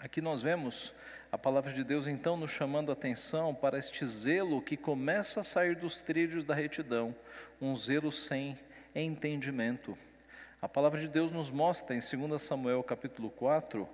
Aqui 0.00 0.20
nós 0.20 0.42
vemos 0.42 0.94
a 1.30 1.38
palavra 1.38 1.72
de 1.72 1.84
Deus 1.84 2.06
então 2.06 2.36
nos 2.36 2.50
chamando 2.50 2.90
a 2.90 2.92
atenção 2.92 3.54
para 3.54 3.78
este 3.78 4.06
zelo 4.06 4.62
que 4.62 4.76
começa 4.76 5.42
a 5.42 5.44
sair 5.44 5.76
dos 5.76 5.98
trilhos 5.98 6.44
da 6.44 6.54
retidão, 6.54 7.14
um 7.60 7.74
zelo 7.74 8.12
sem 8.12 8.58
entendimento. 8.94 9.96
A 10.60 10.68
palavra 10.68 11.00
de 11.00 11.08
Deus 11.08 11.32
nos 11.32 11.50
mostra 11.50 11.94
em 11.94 12.00
2 12.00 12.40
Samuel 12.40 12.82
capítulo 12.82 13.30
4 13.30 13.88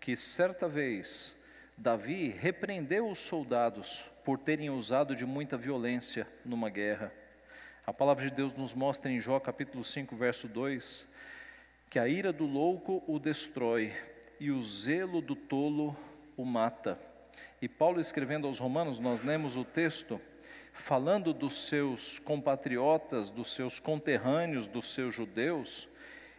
que 0.00 0.16
certa 0.16 0.68
vez 0.68 1.36
Davi 1.76 2.28
repreendeu 2.28 3.08
os 3.08 3.18
soldados 3.18 4.10
por 4.24 4.38
terem 4.38 4.70
usado 4.70 5.16
de 5.16 5.26
muita 5.26 5.56
violência 5.56 6.26
numa 6.44 6.68
guerra. 6.68 7.12
A 7.86 7.92
palavra 7.92 8.28
de 8.28 8.34
Deus 8.34 8.54
nos 8.54 8.74
mostra 8.74 9.10
em 9.10 9.20
Jó 9.20 9.40
capítulo 9.40 9.82
5, 9.82 10.14
verso 10.14 10.46
2, 10.46 11.08
que 11.88 11.98
a 11.98 12.06
ira 12.06 12.32
do 12.32 12.44
louco 12.44 13.02
o 13.06 13.18
destrói 13.18 13.92
e 14.38 14.50
o 14.50 14.62
zelo 14.62 15.20
do 15.20 15.34
tolo 15.34 15.96
o 16.36 16.44
mata. 16.44 16.98
E 17.60 17.68
Paulo 17.68 18.00
escrevendo 18.00 18.46
aos 18.46 18.58
Romanos, 18.58 19.00
nós 19.00 19.22
lemos 19.22 19.56
o 19.56 19.64
texto 19.64 20.20
falando 20.72 21.32
dos 21.32 21.66
seus 21.66 22.18
compatriotas, 22.18 23.30
dos 23.30 23.52
seus 23.52 23.78
conterrâneos, 23.78 24.66
dos 24.66 24.92
seus 24.92 25.14
judeus, 25.14 25.88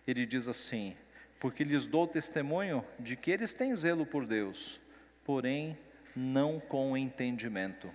ele 0.07 0.25
diz 0.25 0.47
assim: 0.47 0.95
Porque 1.39 1.63
lhes 1.63 1.85
dou 1.85 2.07
testemunho 2.07 2.83
de 2.99 3.15
que 3.15 3.31
eles 3.31 3.53
têm 3.53 3.75
zelo 3.75 4.05
por 4.05 4.25
Deus, 4.25 4.79
porém 5.23 5.77
não 6.15 6.59
com 6.59 6.97
entendimento. 6.97 7.91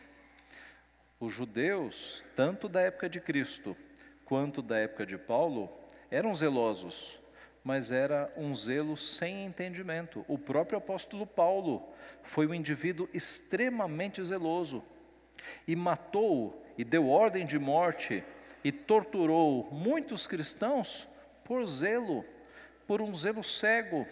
Os 1.18 1.32
judeus, 1.32 2.22
tanto 2.34 2.68
da 2.68 2.80
época 2.80 3.08
de 3.08 3.20
Cristo 3.20 3.76
quanto 4.24 4.60
da 4.60 4.76
época 4.78 5.06
de 5.06 5.16
Paulo, 5.16 5.70
eram 6.10 6.34
zelosos, 6.34 7.18
mas 7.64 7.90
era 7.90 8.32
um 8.36 8.54
zelo 8.54 8.96
sem 8.96 9.44
entendimento. 9.44 10.24
O 10.28 10.38
próprio 10.38 10.78
apóstolo 10.78 11.26
Paulo 11.26 11.88
foi 12.22 12.46
um 12.46 12.54
indivíduo 12.54 13.08
extremamente 13.14 14.22
zeloso 14.24 14.84
e 15.66 15.74
matou 15.74 16.64
e 16.78 16.84
deu 16.84 17.08
ordem 17.08 17.46
de 17.46 17.58
morte 17.58 18.24
e 18.62 18.72
torturou 18.72 19.68
muitos 19.70 20.26
cristãos 20.26 21.08
por 21.44 21.64
zelo, 21.66 22.24
por 22.86 23.00
um 23.00 23.14
zelo 23.14 23.42
cego, 23.42 24.06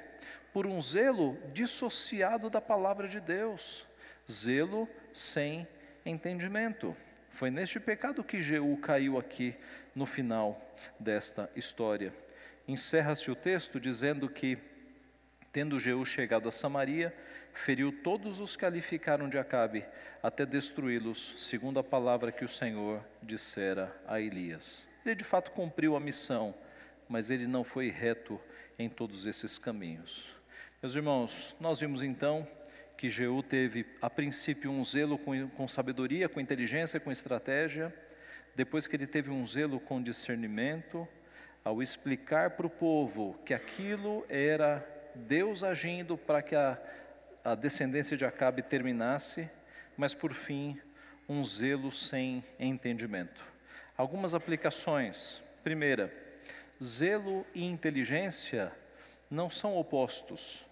por 0.53 0.67
um 0.67 0.81
zelo 0.81 1.37
dissociado 1.53 2.49
da 2.49 2.61
palavra 2.61 3.09
de 3.09 3.21
Deus, 3.21 3.85
zelo 4.31 4.89
sem 5.13 5.67
entendimento. 6.07 6.97
Foi 7.31 7.51
neste 7.51 7.81
pecado 7.81 8.23
que 8.23 8.41
Jeú 8.41 8.77
caiu 8.77 9.19
aqui 9.19 9.57
no 9.95 10.07
final 10.07 10.61
desta 11.01 11.51
história. 11.57 12.15
Encerra-se 12.69 13.31
o 13.31 13.35
texto 13.35 13.81
dizendo 13.81 14.29
que, 14.29 14.57
tendo 15.53 15.81
Jeú 15.81 16.05
chegado 16.07 16.49
a 16.49 16.53
Samaria, 16.53 17.13
feriu 17.55 17.93
todos 17.93 18.41
os 18.41 18.57
que 18.57 18.67
ali 18.67 18.81
ficaram 18.81 19.29
de 19.29 19.39
Acabe, 19.39 19.85
até 20.23 20.45
destruí-los, 20.45 21.35
segundo 21.39 21.79
a 21.79 21.85
palavra 21.85 22.33
que 22.33 22.45
o 22.45 22.49
Senhor 22.49 23.03
dissera 23.23 23.95
a 24.07 24.21
Elias. 24.21 24.89
Ele 25.07 25.15
de 25.15 25.25
fato 25.25 25.53
cumpriu 25.53 25.97
a 25.97 26.01
missão, 26.01 26.55
mas 27.09 27.31
ele 27.31 27.47
não 27.47 27.63
foi 27.63 27.91
reto 27.91 28.41
em 28.79 28.89
todos 28.89 29.25
esses 29.25 29.57
caminhos. 29.57 30.35
Meus 30.83 30.95
irmãos, 30.95 31.57
nós 31.61 31.81
vimos 31.81 32.03
então 32.03 32.47
que 32.97 33.09
Jeú 33.09 33.43
teve, 33.43 33.87
a 34.01 34.11
princípio, 34.11 34.71
um 34.71 34.85
zelo 34.85 35.19
com, 35.19 35.49
com 35.51 35.69
sabedoria, 35.69 36.29
com 36.29 36.41
inteligência, 36.41 37.01
com 37.01 37.13
estratégia, 37.13 37.95
depois 38.55 38.87
que 38.87 38.97
ele 38.97 39.07
teve 39.07 39.31
um 39.31 39.45
zelo 39.47 39.81
com 39.81 40.03
discernimento, 40.03 41.07
ao 41.65 41.83
explicar 41.83 42.51
para 42.51 42.67
o 42.67 42.71
povo 42.71 43.39
que 43.45 43.55
aquilo 43.55 44.25
era 44.29 44.87
Deus 45.15 45.65
agindo 45.65 46.17
para 46.17 46.43
que 46.43 46.55
a, 46.55 46.79
a 47.45 47.55
descendência 47.55 48.17
de 48.17 48.25
Acabe 48.25 48.63
terminasse, 48.63 49.51
mas 49.99 50.15
por 50.15 50.33
fim, 50.33 50.81
um 51.29 51.45
zelo 51.45 51.93
sem 51.93 52.43
entendimento. 52.59 53.45
Algumas 53.97 54.33
aplicações. 54.33 55.43
Primeira, 55.63 56.13
zelo 56.83 57.47
e 57.55 57.63
inteligência 57.63 58.73
não 59.31 59.51
são 59.51 59.77
opostos. 59.77 60.65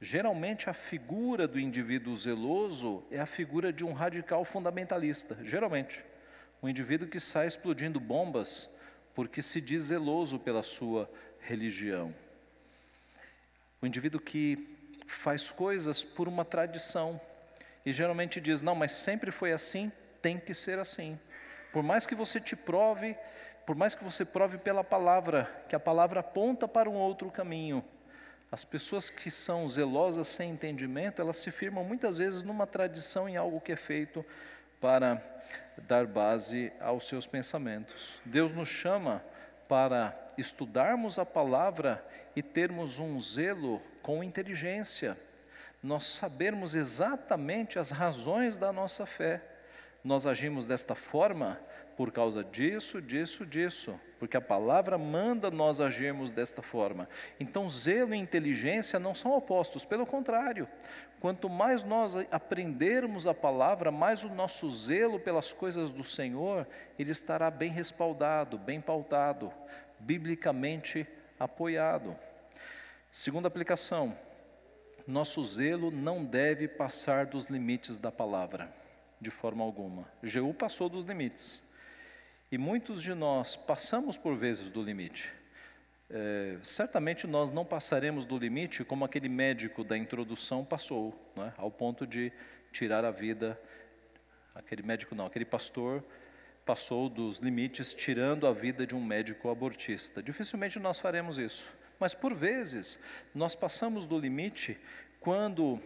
Geralmente, 0.00 0.70
a 0.70 0.72
figura 0.72 1.48
do 1.48 1.58
indivíduo 1.58 2.16
zeloso 2.16 3.04
é 3.10 3.20
a 3.20 3.26
figura 3.26 3.72
de 3.72 3.84
um 3.84 3.92
radical 3.92 4.44
fundamentalista. 4.44 5.36
Geralmente, 5.42 6.04
um 6.62 6.68
indivíduo 6.68 7.08
que 7.08 7.20
sai 7.20 7.46
explodindo 7.48 7.98
bombas 7.98 8.72
porque 9.14 9.42
se 9.42 9.60
diz 9.60 9.84
zeloso 9.84 10.38
pela 10.38 10.62
sua 10.62 11.10
religião. 11.40 12.14
O 13.80 13.86
indivíduo 13.86 14.20
que 14.20 14.81
faz 15.14 15.50
coisas 15.50 16.02
por 16.02 16.28
uma 16.28 16.44
tradição 16.44 17.20
e 17.84 17.92
geralmente 17.92 18.40
diz: 18.40 18.62
não, 18.62 18.74
mas 18.74 18.92
sempre 18.92 19.30
foi 19.30 19.52
assim, 19.52 19.90
tem 20.20 20.38
que 20.38 20.54
ser 20.54 20.78
assim. 20.78 21.18
Por 21.72 21.82
mais 21.82 22.06
que 22.06 22.14
você 22.14 22.40
te 22.40 22.54
prove, 22.54 23.16
por 23.66 23.74
mais 23.74 23.94
que 23.94 24.04
você 24.04 24.24
prove 24.24 24.58
pela 24.58 24.84
palavra, 24.84 25.50
que 25.68 25.76
a 25.76 25.80
palavra 25.80 26.20
aponta 26.20 26.68
para 26.68 26.88
um 26.88 26.94
outro 26.94 27.30
caminho, 27.30 27.84
as 28.50 28.64
pessoas 28.64 29.08
que 29.08 29.30
são 29.30 29.66
zelosas 29.66 30.28
sem 30.28 30.50
entendimento, 30.50 31.22
elas 31.22 31.38
se 31.38 31.50
firmam 31.50 31.82
muitas 31.82 32.18
vezes 32.18 32.42
numa 32.42 32.66
tradição 32.66 33.28
em 33.28 33.36
algo 33.36 33.60
que 33.60 33.72
é 33.72 33.76
feito 33.76 34.24
para 34.80 35.22
dar 35.88 36.06
base 36.06 36.70
aos 36.78 37.08
seus 37.08 37.26
pensamentos. 37.26 38.20
Deus 38.24 38.52
nos 38.52 38.68
chama 38.68 39.24
para 39.68 40.14
estudarmos 40.36 41.18
a 41.18 41.24
palavra 41.24 42.04
e 42.36 42.42
termos 42.42 42.98
um 42.98 43.18
zelo 43.18 43.80
com 44.02 44.22
inteligência, 44.22 45.16
nós 45.82 46.06
sabermos 46.06 46.74
exatamente 46.74 47.78
as 47.78 47.90
razões 47.90 48.56
da 48.56 48.72
nossa 48.72 49.06
fé. 49.06 49.42
Nós 50.04 50.26
agimos 50.26 50.66
desta 50.66 50.94
forma 50.94 51.60
por 51.96 52.10
causa 52.10 52.42
disso, 52.42 53.00
disso, 53.00 53.44
disso, 53.44 54.00
porque 54.18 54.36
a 54.36 54.40
palavra 54.40 54.96
manda 54.96 55.50
nós 55.50 55.80
agirmos 55.80 56.32
desta 56.32 56.62
forma. 56.62 57.08
Então, 57.38 57.68
zelo 57.68 58.14
e 58.14 58.18
inteligência 58.18 58.98
não 58.98 59.14
são 59.14 59.32
opostos, 59.32 59.84
pelo 59.84 60.06
contrário, 60.06 60.68
quanto 61.20 61.48
mais 61.48 61.82
nós 61.82 62.16
aprendermos 62.30 63.26
a 63.26 63.34
palavra, 63.34 63.90
mais 63.90 64.24
o 64.24 64.28
nosso 64.28 64.68
zelo 64.70 65.20
pelas 65.20 65.52
coisas 65.52 65.90
do 65.90 66.02
Senhor, 66.02 66.66
ele 66.98 67.12
estará 67.12 67.50
bem 67.50 67.70
respaldado, 67.70 68.58
bem 68.58 68.80
pautado, 68.80 69.52
biblicamente 70.00 71.06
apoiado. 71.38 72.16
Segunda 73.12 73.46
aplicação: 73.46 74.16
nosso 75.06 75.44
zelo 75.44 75.90
não 75.90 76.24
deve 76.24 76.66
passar 76.66 77.26
dos 77.26 77.44
limites 77.44 77.98
da 77.98 78.10
palavra, 78.10 78.74
de 79.20 79.30
forma 79.30 79.62
alguma. 79.62 80.10
Jeú 80.22 80.54
passou 80.54 80.88
dos 80.88 81.04
limites. 81.04 81.62
E 82.50 82.56
muitos 82.56 83.02
de 83.02 83.12
nós 83.12 83.54
passamos 83.54 84.16
por 84.16 84.34
vezes 84.34 84.70
do 84.70 84.82
limite. 84.82 85.30
É, 86.08 86.56
certamente 86.62 87.26
nós 87.26 87.50
não 87.50 87.66
passaremos 87.66 88.24
do 88.24 88.38
limite 88.38 88.82
como 88.82 89.04
aquele 89.04 89.28
médico 89.28 89.84
da 89.84 89.96
introdução 89.96 90.64
passou, 90.64 91.14
é? 91.36 91.52
ao 91.58 91.70
ponto 91.70 92.06
de 92.06 92.32
tirar 92.72 93.04
a 93.04 93.10
vida. 93.10 93.60
Aquele 94.54 94.82
médico 94.82 95.14
não, 95.14 95.26
aquele 95.26 95.44
pastor 95.44 96.02
passou 96.64 97.10
dos 97.10 97.36
limites, 97.36 97.92
tirando 97.92 98.46
a 98.46 98.54
vida 98.54 98.86
de 98.86 98.94
um 98.94 99.04
médico 99.04 99.50
abortista. 99.50 100.22
Dificilmente 100.22 100.78
nós 100.78 100.98
faremos 100.98 101.36
isso. 101.36 101.81
Mas 102.02 102.14
por 102.14 102.34
vezes 102.34 102.98
nós 103.32 103.54
passamos 103.54 104.04
do 104.04 104.18
limite 104.18 104.76
quando, 105.20 105.80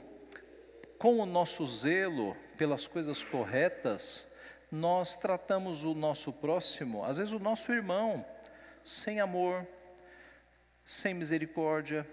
com 0.98 1.18
o 1.18 1.26
nosso 1.26 1.66
zelo 1.66 2.34
pelas 2.56 2.86
coisas 2.86 3.22
corretas, 3.22 4.26
nós 4.72 5.14
tratamos 5.14 5.84
o 5.84 5.92
nosso 5.92 6.32
próximo, 6.32 7.04
às 7.04 7.18
vezes 7.18 7.34
o 7.34 7.38
nosso 7.38 7.70
irmão, 7.70 8.24
sem 8.82 9.20
amor, 9.20 9.66
sem 10.86 11.12
misericórdia, 11.12 12.08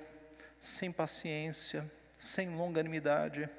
sem 0.60 0.92
paciência, 0.92 1.90
sem 2.20 2.58
longanimidade. 2.58 3.50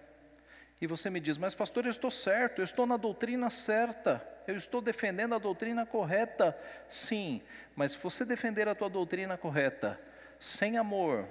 E 0.79 0.87
você 0.87 1.09
me 1.09 1.21
diz, 1.21 1.39
mas 1.39 1.55
pastor, 1.55 1.87
eu 1.87 1.91
estou 1.91 2.11
certo, 2.11 2.59
eu 2.59 2.65
estou 2.65 2.85
na 2.85 2.99
doutrina 2.99 3.49
certa, 3.49 4.23
eu 4.47 4.57
estou 4.57 4.83
defendendo 4.83 5.35
a 5.35 5.39
doutrina 5.39 5.87
correta. 5.87 6.55
Sim, 6.87 7.41
mas 7.75 7.93
se 7.93 7.99
você 7.99 8.27
defender 8.27 8.69
a 8.69 8.75
tua 8.75 8.91
doutrina 8.91 9.39
correta, 9.39 9.99
sem 10.41 10.77
amor, 10.77 11.27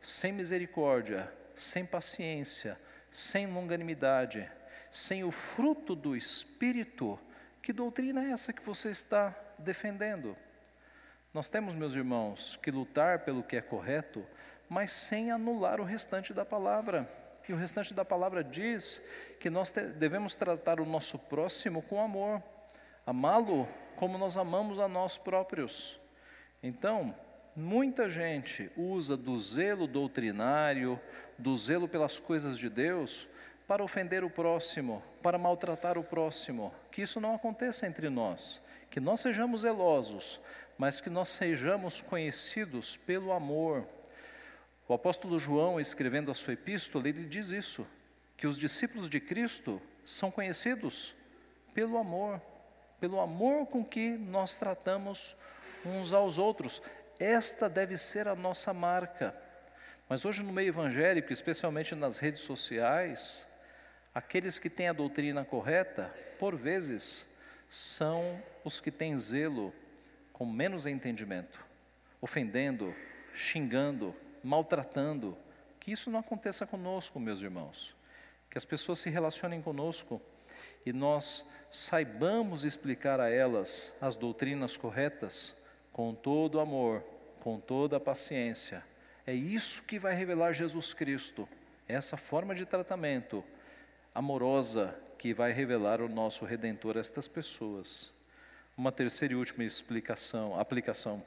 sem 0.00 0.32
misericórdia, 0.32 1.32
sem 1.54 1.84
paciência, 1.84 2.78
sem 3.10 3.46
longanimidade, 3.46 4.50
sem 4.90 5.24
o 5.24 5.30
fruto 5.30 5.94
do 5.94 6.16
Espírito, 6.16 7.18
que 7.62 7.72
doutrina 7.72 8.24
é 8.24 8.30
essa 8.30 8.52
que 8.52 8.62
você 8.62 8.90
está 8.90 9.34
defendendo? 9.58 10.36
Nós 11.32 11.48
temos, 11.48 11.74
meus 11.74 11.94
irmãos, 11.94 12.58
que 12.62 12.70
lutar 12.70 13.20
pelo 13.20 13.42
que 13.42 13.56
é 13.56 13.60
correto, 13.60 14.26
mas 14.68 14.92
sem 14.92 15.30
anular 15.30 15.80
o 15.80 15.84
restante 15.84 16.34
da 16.34 16.44
palavra. 16.44 17.08
E 17.48 17.52
o 17.52 17.56
restante 17.56 17.94
da 17.94 18.04
palavra 18.04 18.42
diz 18.44 19.02
que 19.40 19.48
nós 19.48 19.70
devemos 19.70 20.34
tratar 20.34 20.80
o 20.80 20.84
nosso 20.84 21.18
próximo 21.18 21.82
com 21.82 22.00
amor, 22.00 22.42
amá-lo 23.06 23.68
como 23.96 24.18
nós 24.18 24.36
amamos 24.36 24.78
a 24.78 24.88
nós 24.88 25.16
próprios. 25.16 25.98
Então, 26.62 27.14
muita 27.54 28.08
gente 28.08 28.70
usa 28.76 29.16
do 29.16 29.38
zelo 29.38 29.86
doutrinário, 29.86 30.98
do 31.38 31.56
zelo 31.56 31.88
pelas 31.88 32.18
coisas 32.18 32.58
de 32.58 32.68
Deus, 32.68 33.28
para 33.66 33.82
ofender 33.82 34.24
o 34.24 34.30
próximo, 34.30 35.02
para 35.22 35.38
maltratar 35.38 35.96
o 35.96 36.04
próximo. 36.04 36.72
Que 36.90 37.02
isso 37.02 37.20
não 37.20 37.34
aconteça 37.34 37.86
entre 37.86 38.08
nós, 38.08 38.60
que 38.90 39.00
nós 39.00 39.20
sejamos 39.20 39.62
zelosos, 39.62 40.40
mas 40.78 41.00
que 41.00 41.10
nós 41.10 41.30
sejamos 41.30 42.00
conhecidos 42.00 42.96
pelo 42.96 43.32
amor. 43.32 43.86
O 44.88 44.94
apóstolo 44.94 45.38
João, 45.38 45.80
escrevendo 45.80 46.30
a 46.30 46.34
sua 46.34 46.54
epístola, 46.54 47.08
ele 47.08 47.24
diz 47.24 47.50
isso, 47.50 47.86
que 48.36 48.46
os 48.46 48.58
discípulos 48.58 49.08
de 49.08 49.20
Cristo 49.20 49.80
são 50.04 50.30
conhecidos 50.30 51.14
pelo 51.72 51.96
amor, 51.96 52.40
pelo 53.00 53.20
amor 53.20 53.66
com 53.66 53.84
que 53.84 54.10
nós 54.10 54.56
tratamos 54.56 55.36
uns 55.84 56.12
aos 56.12 56.38
outros. 56.38 56.82
Esta 57.22 57.68
deve 57.68 57.96
ser 57.96 58.26
a 58.26 58.34
nossa 58.34 58.74
marca. 58.74 59.32
Mas 60.08 60.24
hoje 60.24 60.42
no 60.42 60.52
meio 60.52 60.70
evangélico, 60.70 61.32
especialmente 61.32 61.94
nas 61.94 62.18
redes 62.18 62.40
sociais, 62.40 63.46
aqueles 64.12 64.58
que 64.58 64.68
têm 64.68 64.88
a 64.88 64.92
doutrina 64.92 65.44
correta, 65.44 66.12
por 66.36 66.56
vezes, 66.56 67.32
são 67.70 68.42
os 68.64 68.80
que 68.80 68.90
têm 68.90 69.16
zelo 69.16 69.72
com 70.32 70.44
menos 70.44 70.84
entendimento, 70.84 71.64
ofendendo, 72.20 72.92
xingando, 73.32 74.12
maltratando. 74.42 75.38
Que 75.78 75.92
isso 75.92 76.10
não 76.10 76.18
aconteça 76.18 76.66
conosco, 76.66 77.20
meus 77.20 77.40
irmãos. 77.40 77.94
Que 78.50 78.58
as 78.58 78.64
pessoas 78.64 78.98
se 78.98 79.10
relacionem 79.10 79.62
conosco 79.62 80.20
e 80.84 80.92
nós 80.92 81.48
saibamos 81.70 82.64
explicar 82.64 83.20
a 83.20 83.30
elas 83.30 83.96
as 84.00 84.16
doutrinas 84.16 84.76
corretas 84.76 85.61
com 85.92 86.14
todo 86.14 86.60
amor, 86.60 87.04
com 87.40 87.60
toda 87.60 88.00
paciência. 88.00 88.82
É 89.26 89.34
isso 89.34 89.86
que 89.86 89.98
vai 89.98 90.14
revelar 90.14 90.52
Jesus 90.52 90.92
Cristo, 90.92 91.48
essa 91.86 92.16
forma 92.16 92.54
de 92.54 92.64
tratamento 92.64 93.44
amorosa 94.14 94.98
que 95.18 95.32
vai 95.32 95.52
revelar 95.52 96.00
o 96.00 96.08
nosso 96.08 96.44
Redentor 96.44 96.96
a 96.96 97.00
estas 97.00 97.28
pessoas. 97.28 98.12
Uma 98.76 98.90
terceira 98.90 99.34
e 99.34 99.36
última 99.36 99.64
explicação, 99.64 100.58
aplicação. 100.58 101.22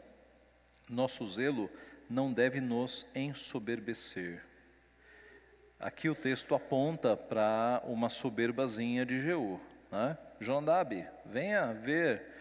Nosso 0.90 1.26
zelo 1.28 1.70
não 2.10 2.34
deve 2.34 2.60
nos 2.60 3.08
ensoberbecer. 3.16 4.44
Aqui 5.80 6.10
o 6.10 6.16
texto 6.16 6.56
aponta 6.56 7.16
para 7.16 7.82
uma 7.86 8.10
soberbazinha 8.10 9.06
de 9.06 9.22
Jeú. 9.22 9.60
Né? 9.92 10.18
Jondabe, 10.40 11.06
venha 11.26 11.72
ver 11.74 12.35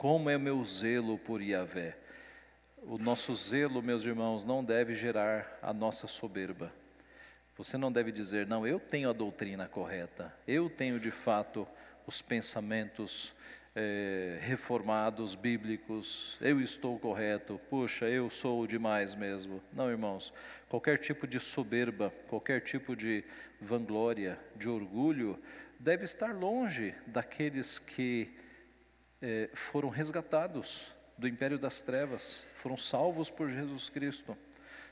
como 0.00 0.30
é 0.30 0.38
meu 0.38 0.64
zelo 0.64 1.18
por 1.18 1.42
Yahvé. 1.42 1.94
O 2.84 2.96
nosso 2.96 3.34
zelo, 3.34 3.82
meus 3.82 4.02
irmãos, 4.02 4.46
não 4.46 4.64
deve 4.64 4.94
gerar 4.94 5.58
a 5.60 5.74
nossa 5.74 6.06
soberba. 6.06 6.72
Você 7.58 7.76
não 7.76 7.92
deve 7.92 8.10
dizer, 8.10 8.46
não, 8.46 8.66
eu 8.66 8.80
tenho 8.80 9.10
a 9.10 9.12
doutrina 9.12 9.68
correta, 9.68 10.34
eu 10.48 10.70
tenho 10.70 10.98
de 10.98 11.10
fato 11.10 11.68
os 12.06 12.22
pensamentos 12.22 13.34
é, 13.76 14.38
reformados, 14.40 15.34
bíblicos, 15.34 16.38
eu 16.40 16.62
estou 16.62 16.98
correto, 16.98 17.60
puxa, 17.68 18.06
eu 18.06 18.30
sou 18.30 18.66
demais 18.66 19.14
mesmo. 19.14 19.62
Não, 19.70 19.90
irmãos, 19.90 20.32
qualquer 20.70 20.96
tipo 20.96 21.26
de 21.26 21.38
soberba, 21.38 22.10
qualquer 22.26 22.62
tipo 22.62 22.96
de 22.96 23.22
vanglória, 23.60 24.40
de 24.56 24.66
orgulho, 24.66 25.38
deve 25.78 26.06
estar 26.06 26.34
longe 26.34 26.94
daqueles 27.06 27.78
que 27.78 28.39
é, 29.20 29.50
foram 29.54 29.88
resgatados 29.88 30.86
do 31.16 31.28
império 31.28 31.58
das 31.58 31.80
trevas, 31.80 32.44
foram 32.56 32.76
salvos 32.76 33.30
por 33.30 33.48
Jesus 33.48 33.88
Cristo. 33.88 34.36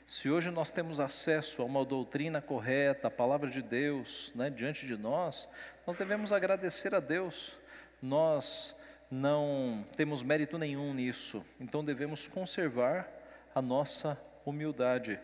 Se 0.05 0.29
hoje 0.29 0.49
nós 0.49 0.71
temos 0.71 0.99
acesso 0.99 1.61
a 1.61 1.65
uma 1.65 1.85
doutrina 1.85 2.41
correta, 2.41 3.07
a 3.07 3.11
palavra 3.11 3.49
de 3.49 3.61
Deus 3.61 4.31
né, 4.35 4.49
diante 4.49 4.87
de 4.87 4.97
nós, 4.97 5.47
nós 5.85 5.95
devemos 5.95 6.31
agradecer 6.31 6.95
a 6.95 6.99
Deus 6.99 7.57
nós 8.01 8.75
não 9.11 9.85
temos 9.97 10.23
mérito 10.23 10.57
nenhum 10.57 10.93
nisso, 10.93 11.45
então 11.59 11.83
devemos 11.83 12.27
conservar 12.27 13.09
a 13.53 13.61
nossa 13.61 14.19
humildade. 14.45 15.19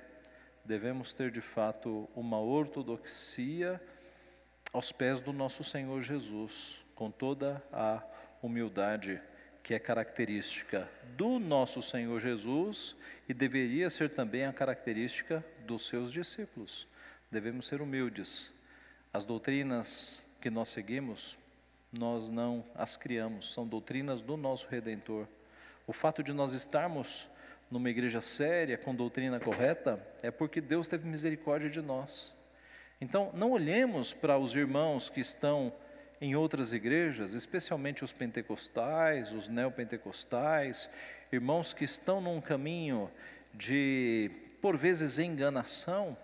Devemos 0.64 1.14
ter 1.14 1.32
de 1.32 1.42
fato 1.42 2.10
uma 2.16 2.40
ortodoxia 2.40 3.82
aos 4.74 4.92
pés 4.92 5.20
do 5.20 5.32
nosso 5.32 5.64
Senhor 5.64 6.02
Jesus, 6.02 6.84
com 6.96 7.12
toda 7.12 7.64
a 7.72 8.04
humildade 8.46 9.22
que 9.64 9.74
é 9.74 9.80
característica 9.80 10.90
do 11.18 11.40
nosso 11.40 11.82
Senhor 11.82 12.20
Jesus 12.20 12.96
e 13.28 13.34
deveria 13.34 13.90
ser 13.90 14.10
também 14.10 14.46
a 14.46 14.54
característica 14.54 15.44
dos 15.66 15.88
seus 15.88 16.12
discípulos. 16.12 16.88
Devemos 17.32 17.68
ser 17.68 17.82
humildes. 17.82 18.54
As 19.12 19.26
doutrinas 19.26 20.24
que 20.40 20.50
nós 20.50 20.70
seguimos 20.70 21.38
nós 21.98 22.30
não 22.30 22.64
as 22.76 22.96
criamos, 22.96 23.54
são 23.54 23.66
doutrinas 23.66 24.22
do 24.22 24.36
nosso 24.36 24.68
Redentor. 24.68 25.28
O 25.88 25.94
fato 25.94 26.24
de 26.24 26.34
nós 26.34 26.54
estarmos 26.54 27.28
numa 27.70 27.90
igreja 27.90 28.22
séria, 28.22 28.78
com 28.78 28.94
doutrina 28.94 29.40
correta, 29.40 30.00
é 30.22 30.30
porque 30.30 30.62
Deus 30.62 30.88
teve 30.88 31.08
misericórdia 31.08 31.70
de 31.70 31.82
nós. 31.82 32.34
Então, 33.00 33.32
não 33.34 33.52
olhemos 33.52 34.14
para 34.14 34.38
os 34.38 34.56
irmãos 34.56 35.10
que 35.10 35.20
estão 35.20 35.74
em 36.22 36.36
outras 36.36 36.72
igrejas, 36.72 37.34
especialmente 37.34 38.04
os 38.04 38.14
pentecostais, 38.14 39.32
os 39.32 39.48
neopentecostais, 39.48 40.90
irmãos 41.32 41.74
que 41.74 41.84
estão 41.84 42.22
num 42.22 42.40
caminho 42.40 43.10
de, 43.54 44.32
por 44.62 44.78
vezes, 44.78 45.18
enganação, 45.18 46.18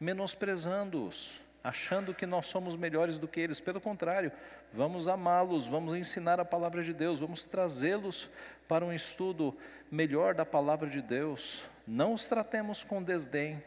menosprezando-os, 0.00 1.40
achando 1.62 2.14
que 2.14 2.26
nós 2.26 2.46
somos 2.46 2.76
melhores 2.76 3.18
do 3.18 3.28
que 3.28 3.40
eles. 3.40 3.60
Pelo 3.60 3.80
contrário, 3.80 4.32
vamos 4.72 5.08
amá-los, 5.08 5.66
vamos 5.66 5.96
ensinar 5.96 6.40
a 6.40 6.44
palavra 6.44 6.82
de 6.82 6.92
Deus, 6.92 7.20
vamos 7.20 7.44
trazê-los 7.44 8.30
para 8.66 8.84
um 8.84 8.92
estudo 8.92 9.56
melhor 9.90 10.34
da 10.34 10.44
palavra 10.44 10.88
de 10.88 11.00
Deus. 11.00 11.64
Não 11.86 12.12
os 12.12 12.26
tratemos 12.26 12.82
com 12.82 13.02
desdém, 13.02 13.62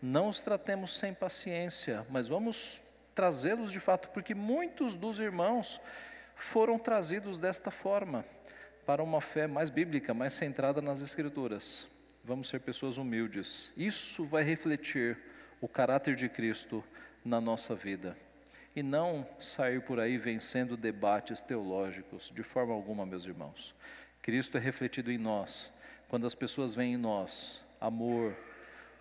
não 0.00 0.28
os 0.28 0.40
tratemos 0.40 0.96
sem 0.98 1.12
paciência, 1.12 2.06
mas 2.10 2.28
vamos 2.28 2.80
trazê-los 3.16 3.72
de 3.72 3.80
fato, 3.80 4.10
porque 4.10 4.34
muitos 4.34 4.94
dos 4.94 5.18
irmãos 5.18 5.80
foram 6.36 6.78
trazidos 6.78 7.40
desta 7.40 7.70
forma, 7.70 8.24
para 8.84 9.02
uma 9.02 9.20
fé 9.20 9.48
mais 9.48 9.70
bíblica, 9.70 10.14
mais 10.14 10.34
centrada 10.34 10.80
nas 10.80 11.00
Escrituras. 11.00 11.88
Vamos 12.22 12.48
ser 12.48 12.60
pessoas 12.60 12.98
humildes. 12.98 13.72
Isso 13.76 14.26
vai 14.26 14.44
refletir 14.44 15.18
o 15.60 15.66
caráter 15.66 16.14
de 16.14 16.28
Cristo 16.28 16.84
na 17.24 17.40
nossa 17.40 17.74
vida. 17.74 18.16
E 18.76 18.82
não 18.82 19.26
sair 19.40 19.80
por 19.80 19.98
aí 19.98 20.18
vencendo 20.18 20.76
debates 20.76 21.40
teológicos, 21.40 22.30
de 22.32 22.42
forma 22.44 22.74
alguma, 22.74 23.06
meus 23.06 23.24
irmãos. 23.24 23.74
Cristo 24.20 24.58
é 24.58 24.60
refletido 24.60 25.10
em 25.10 25.16
nós. 25.16 25.72
Quando 26.08 26.26
as 26.26 26.34
pessoas 26.34 26.74
veem 26.74 26.94
em 26.94 26.98
nós 26.98 27.64
amor, 27.80 28.36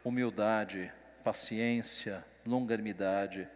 humildade, 0.03 0.91
paciência, 1.23 2.23
longanimidade, 2.45 3.47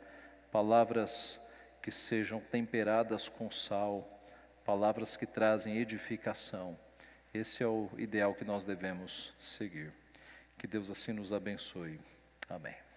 palavras 0.51 1.39
que 1.81 1.91
sejam 1.91 2.39
temperadas 2.39 3.27
com 3.27 3.49
sal, 3.49 4.07
palavras 4.65 5.15
que 5.15 5.25
trazem 5.25 5.77
edificação. 5.77 6.77
Esse 7.33 7.63
é 7.63 7.67
o 7.67 7.89
ideal 7.97 8.33
que 8.33 8.43
nós 8.43 8.65
devemos 8.65 9.33
seguir. 9.39 9.93
Que 10.57 10.67
Deus 10.67 10.89
assim 10.89 11.13
nos 11.13 11.31
abençoe. 11.31 11.99
Amém. 12.49 12.88